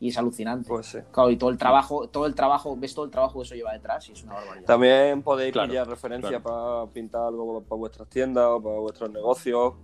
[0.00, 0.66] y es alucinante.
[0.68, 0.98] Pues sí.
[1.12, 3.72] Claro, y todo el trabajo, todo el trabajo, ves todo el trabajo que eso lleva
[3.72, 4.66] detrás y es una barbaridad.
[4.66, 9.74] También podéis pillar referencia para pintar algo para vuestras tiendas o para vuestros negocios.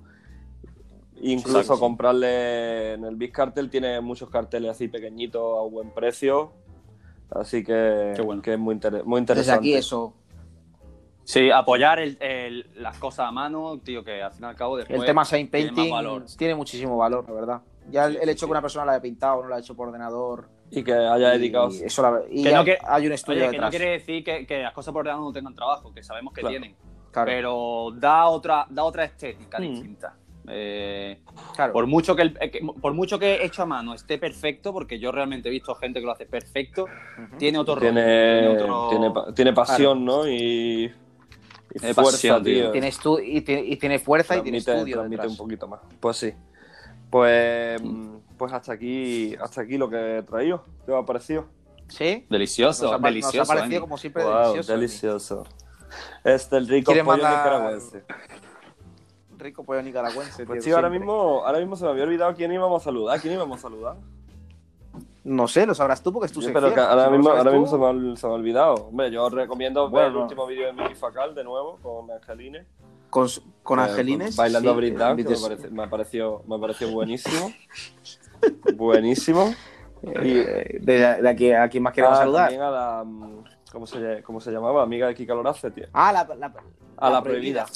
[1.20, 6.52] Incluso comprarle en el Big Cartel tiene muchos carteles así pequeñitos a buen precio.
[7.30, 9.34] Así que, que es muy, muy interesante.
[9.34, 10.14] Desde aquí eso,
[11.26, 15.00] Sí, apoyar el, las cosas a mano, tío, que al fin y al cabo después.
[15.00, 15.92] El tema Saint Painting
[16.38, 17.62] tiene, muchísimo valor, la verdad.
[17.90, 20.48] Ya el, hecho que una persona la haya pintado, no la haya hecho por ordenador.
[20.70, 21.70] Y que haya dedicado.
[21.70, 24.92] Y, eso que no que, hay un estudio Que no quiere decir que, las cosas
[24.92, 26.74] por ordenador no tengan trabajo, que sabemos que tienen.
[27.24, 29.62] Pero da otra, da otra estética mm.
[29.62, 30.14] distinta.
[30.48, 31.18] Eh,
[31.56, 31.72] claro.
[31.72, 32.30] por, mucho que
[32.80, 36.06] por mucho que hecho a mano esté perfecto, porque yo realmente he visto gente que
[36.06, 36.86] lo hace perfecto,
[37.36, 40.28] tiene otro tiene, Tiene, tiene, pasión, ¿no?
[40.28, 40.92] Y
[41.72, 42.70] tiene fuerza, tío.
[42.70, 42.88] Tiene
[43.24, 44.98] y, tiene, y, tiene, fuerza y tiene estudio.
[44.98, 45.80] Transmite un poquito más.
[45.98, 46.32] Pues sí.
[47.10, 47.80] Pues,
[48.36, 50.64] pues hasta aquí hasta aquí lo que he traído.
[50.84, 51.46] ¿Qué os ha parecido?
[51.88, 52.26] Sí.
[52.28, 53.38] Delicioso, nos ha, delicioso.
[53.38, 54.72] Nos ha parecido como siempre delicioso.
[54.72, 55.44] Delicioso.
[56.24, 58.04] Este el rico pollo nicaragüense.
[59.38, 60.46] Rico pollo nicaragüense.
[60.46, 63.20] Pues tío, ahora mismo, ahora mismo se me había olvidado quién íbamos a saludar.
[63.20, 63.96] ¿Quién íbamos a saludar?
[65.24, 67.76] No sé, lo sabrás tú porque es tu sí, Pero ahora, mismo, ahora mismo, se
[67.76, 68.74] me, ha, se me, ha, olvidado.
[68.74, 72.64] Hombre, yo os recomiendo ver el último vídeo de Miki Facal de nuevo con Angeline.
[73.10, 73.28] Con,
[73.62, 74.36] con eh, Angelines.
[74.36, 77.52] Bailando sí, a Brit que me, pareció, me pareció buenísimo.
[78.74, 79.54] buenísimo.
[80.02, 82.48] Eh, de, aquí, ¿A quién más queremos ah, saludar?
[82.48, 83.04] También a la.
[83.04, 84.82] Mm, ¿cómo se, ¿Cómo se llamaba?
[84.82, 85.86] Amiga de Kika Lorace, tío.
[85.92, 86.52] Ah, la, la,
[86.96, 87.66] a la, prohibida.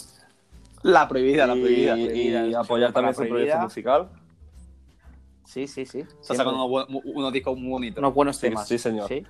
[0.83, 1.97] La prohibida, la prohibida.
[1.97, 4.09] Y, apoyar también su proyecto musical.
[5.45, 6.01] Sí, sí, sí.
[6.21, 7.99] Está sacando unos, discos muy bonitos.
[7.99, 8.69] Unos buenos temas.
[8.69, 9.11] Sí, señor.
[9.13, 9.25] Eh,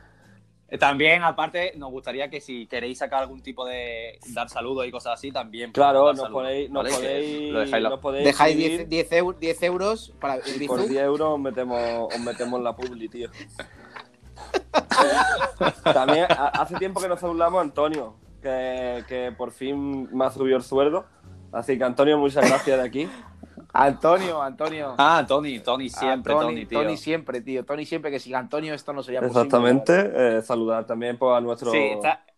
[0.78, 5.14] también, aparte, nos gustaría que si queréis sacar algún tipo de dar saludos y cosas
[5.14, 5.72] así, también.
[5.72, 7.52] Claro, nos podéis, nos podéis,
[8.24, 8.88] dejáis, dejáis
[9.40, 11.80] 10, euros para el Por 10 euros os metemos,
[12.14, 13.30] os metemos la publi, tío.
[15.92, 20.62] también, hace tiempo que nos hablamos, Antonio, que, que por fin me ha subido el
[20.62, 21.04] sueldo.
[21.52, 23.08] Así que, Antonio, muchas gracias de aquí.
[23.80, 24.94] Antonio, Antonio.
[24.98, 26.82] Ah, Tony, Tony siempre, Tony, tío.
[26.82, 27.64] Tony siempre, tío.
[27.64, 29.40] Tony siempre, que sin Antonio esto no sería posible.
[29.40, 30.12] Exactamente.
[30.14, 31.70] Eh, saludar también pues, a nuestro...
[31.70, 31.92] Sí,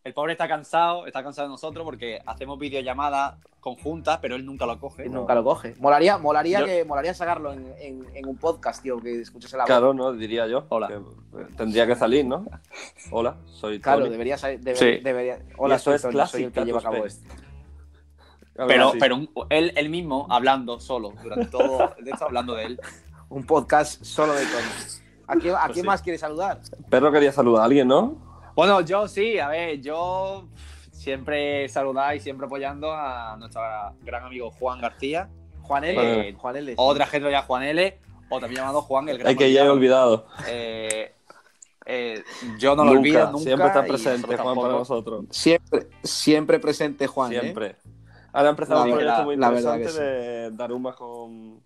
[0.04, 4.66] el pobre está cansado, está cansado de nosotros porque hacemos videollamadas conjuntas, pero él nunca
[4.66, 5.08] lo coge.
[5.08, 5.76] Nunca lo coge.
[5.78, 9.66] Molaría, molaría, que, molaría sacarlo en, un podcast, tío, que escuches la voz.
[9.66, 10.12] Claro, ¿no?
[10.12, 10.66] Diría yo.
[10.70, 10.88] Hola.
[10.90, 12.44] Eh, tendría que salir, ¿no?
[13.12, 13.80] Hola, soy Tony.
[13.80, 14.60] Claro, debería salir.
[14.60, 15.38] debería...
[15.56, 17.24] Hola, soy, Tony, soy el que lleva a cabo esto.
[18.54, 22.80] Pero, pero él, él, mismo hablando solo, durante todo, de hecho hablando de él.
[23.28, 25.02] Un podcast solo de Tony.
[25.26, 26.60] ¿A quién, a pues más quiere saludar?
[26.90, 28.16] Perro quería saludar a alguien, ¿no?
[28.54, 30.48] Bueno, yo sí, a ver, yo
[30.90, 33.62] siempre saludar y siempre apoyando a nuestro
[34.02, 35.30] gran amigo Juan García.
[35.62, 36.34] Juan L.
[36.34, 36.74] Juan L.
[36.76, 37.98] Otra gente ya Juan L.
[38.28, 39.28] O también llamado Juan el Gran.
[39.28, 40.26] Hay que ya he olvidado.
[40.48, 41.12] Eh,
[41.84, 42.22] eh,
[42.58, 43.44] yo no lo olvido nunca.
[43.44, 45.24] Siempre está presente Juan para nosotros.
[45.30, 47.32] Siempre, siempre presente Juan.
[47.32, 47.76] ¿eh?
[48.32, 51.62] Ahora ha empezado un proyecto muy interesante de Daruma con.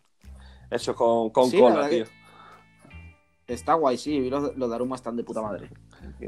[0.70, 2.05] Eso, con, con cola, tío.
[3.47, 4.28] Está guay, sí.
[4.28, 5.70] Los, los Daruma están de puta madre.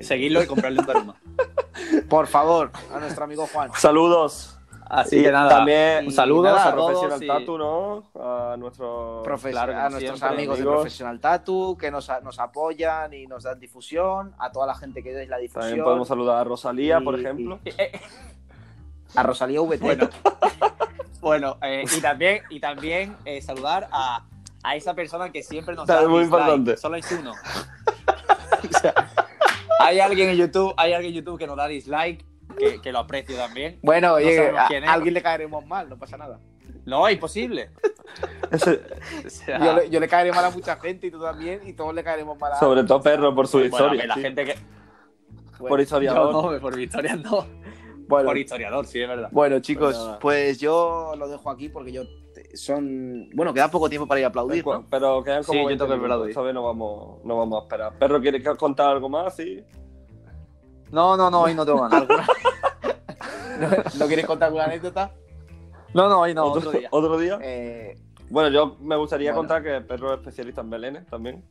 [0.00, 1.16] Seguirlo y comprarle un Daruma.
[2.08, 3.70] Por favor, a nuestro amigo Juan.
[3.74, 4.58] Saludos.
[4.90, 8.10] Así que nada, también un saludo a, Professional Tattoo, ¿no?
[8.14, 9.22] A, nuestro...
[9.22, 14.50] a nuestros amigos, de Professional Tattoo que nos, nos, apoyan y nos dan difusión, a
[14.50, 15.64] toda la gente que dais la difusión.
[15.64, 17.58] También podemos saludar a Rosalía, por ejemplo.
[19.14, 19.80] A Rosalía VT.
[19.80, 20.08] Bueno,
[21.20, 24.24] bueno eh, y también, y también eh, saludar a,
[24.62, 26.76] a, esa persona que siempre nos da muy importante.
[26.76, 27.32] Solo es uno.
[29.80, 32.24] hay alguien en YouTube, hay alguien en YouTube que nos da dislike
[32.82, 33.78] que, lo aprecio también.
[33.82, 36.40] Bueno, oye, a, alguien le caeremos mal, no pasa nada.
[36.84, 37.70] No, imposible.
[39.90, 42.52] yo, le, caeré mal a mucha gente y tú también, y todos le caeremos mal
[42.52, 42.58] a.
[42.58, 44.06] Sobre todo Perro por su historia.
[44.06, 44.56] la gente que.
[45.58, 46.32] por historiador.
[46.32, 47.46] no, por historia no.
[48.08, 49.28] Bueno, por historiador, sí, es verdad.
[49.30, 52.04] Bueno, chicos, pues, pues, yo lo dejo aquí porque yo
[52.54, 53.28] son.
[53.34, 54.64] Bueno, queda poco tiempo para ir a aplaudir.
[54.90, 55.58] Pero quedan como.
[55.58, 56.30] Sí, yo tengo que aplaudir.
[56.30, 57.98] Esta vez no vamos, no vamos a esperar.
[57.98, 59.36] Perro, ¿quieres contar algo más?
[59.36, 59.62] Sí.
[60.90, 62.08] No, no, no, hoy no tengo ganas.
[63.98, 65.12] ¿No, quieres contar alguna anécdota?
[65.92, 66.88] No, no, hoy no, otro, día.
[66.90, 67.38] ¿Otro día?
[67.42, 67.98] Eh,
[68.30, 71.44] bueno, yo me gustaría contar que Perro es especialista en belenes también.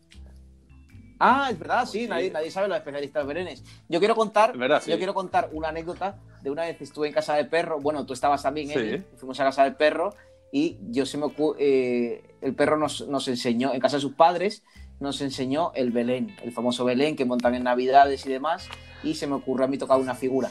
[1.20, 3.64] Ah, es verdad, sí, Nadie, nadie sabe los especialistas en belenes.
[3.90, 4.54] Yo quiero contar,
[4.86, 7.80] yo quiero contar una anécdota de una vez que estuve en casa del perro.
[7.80, 9.04] Bueno, tú estabas también, ¿eh?
[9.16, 10.14] Fuimos a casa del perro
[10.52, 11.28] y yo se me
[11.60, 14.64] eh, el perro nos, nos, enseñó en casa de sus padres
[15.00, 18.68] nos enseñó el Belén, el famoso Belén que montan en Navidades y demás,
[19.04, 20.50] y se me ocurrió a mí tocar una figura.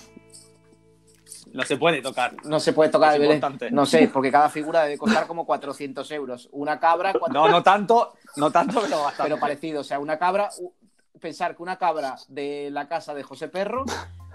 [1.57, 2.35] No se puede tocar.
[2.45, 3.43] No se puede tocar el Belén.
[3.71, 6.49] No sé, porque cada figura debe costar como 400 euros.
[6.53, 7.13] Una cabra.
[7.33, 9.31] No, no tanto, no tanto, pero bastante.
[9.31, 9.81] Pero parecido.
[9.81, 10.49] O sea, una cabra.
[11.21, 13.87] Pensar que una cabra de la casa de José Perro,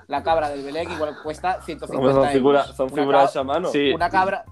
[0.08, 2.76] la cabra del Belén, igual cuesta 150 son euros.
[2.76, 3.70] son figuras a mano.
[3.70, 3.92] Sí.
[3.92, 4.44] Una cabra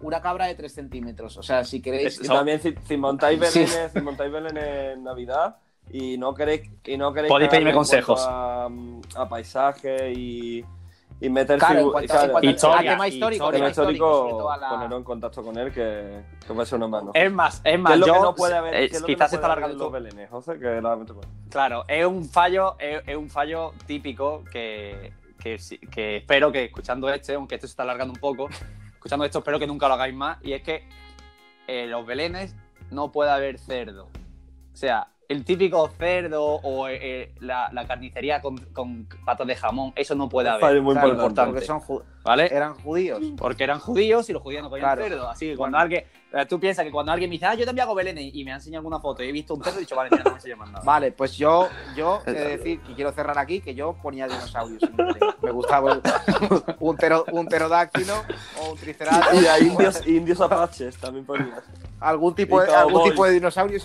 [0.00, 1.36] una cabra de 3 centímetros.
[1.36, 2.20] O sea, si queréis.
[2.20, 5.56] también, si, montáis Belén, si montáis Belén en Navidad
[5.90, 6.70] y no queréis.
[6.84, 8.24] Y no queréis Podéis pedirme consejos.
[8.26, 8.68] A,
[9.28, 10.64] paisaje y,
[11.20, 16.22] y meter claro, claro, historia, tema histórico, tema histórico, ponerlo en contacto con él que,
[16.46, 17.10] que va a ser una mano.
[17.12, 20.30] Es más, es más, yo, no puede haber, es, quizás se está alargando los belenes,
[20.30, 20.98] José, que la
[21.50, 25.58] Claro, es un fallo, es, es un fallo típico que, que,
[25.90, 28.48] que, espero que escuchando este, aunque esto se está alargando un poco,
[28.92, 30.38] escuchando esto, espero que nunca lo hagáis más.
[30.42, 30.86] Y es que
[31.66, 32.54] eh, los belenes
[32.90, 34.04] no puede haber cerdo.
[34.72, 40.14] O sea, el típico cerdo o eh, eh, la, carnicería con, patas de jamón, eso
[40.14, 40.76] no puede haber.
[40.76, 41.52] Es muy importante.
[41.52, 41.82] Porque son
[42.24, 42.48] ¿vale?
[42.50, 43.20] eran judíos.
[43.36, 45.28] Porque eran judíos y los judíos no podían cerdo.
[45.28, 46.04] Así que cuando alguien.
[46.46, 48.56] Tú piensas que cuando alguien me dice, ah, yo también hago belenes y me ha
[48.56, 50.70] enseñado alguna foto y he visto un cerdo he dicho, vale, mira, no me más
[50.72, 50.84] nada.
[50.84, 54.82] Vale, pues yo, yo he de decir que quiero cerrar aquí que yo ponía dinosaurios.
[55.40, 56.02] me gustaba
[56.80, 56.96] un,
[57.32, 58.12] un pterodáctilo
[58.60, 59.42] o un triceratops.
[59.42, 61.62] Y a indios, indios apaches también ponías.
[61.98, 63.80] Algún tipo de, algún tipo de dinosaurio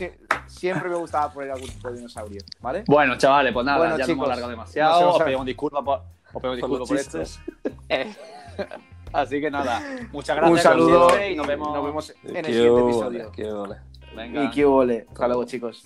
[0.53, 2.83] siempre me gustaba poner algún tipo de dinosaurio, ¿vale?
[2.87, 5.09] Bueno, chavales, pues nada, ya chicos, no hemos alargado demasiado.
[5.09, 6.01] os pedimos disculpas por,
[6.33, 7.23] os pedimos disculpas por esto.
[7.89, 8.15] Eh,
[9.11, 9.81] así que nada,
[10.11, 10.51] muchas gracias.
[10.51, 13.31] Un saludo y nos vemos, nos vemos en el siguiente episodio.
[13.31, 13.49] Qué
[14.15, 14.43] Venga.
[14.43, 15.07] Y qué vole.
[15.09, 15.83] Hasta luego, chicos.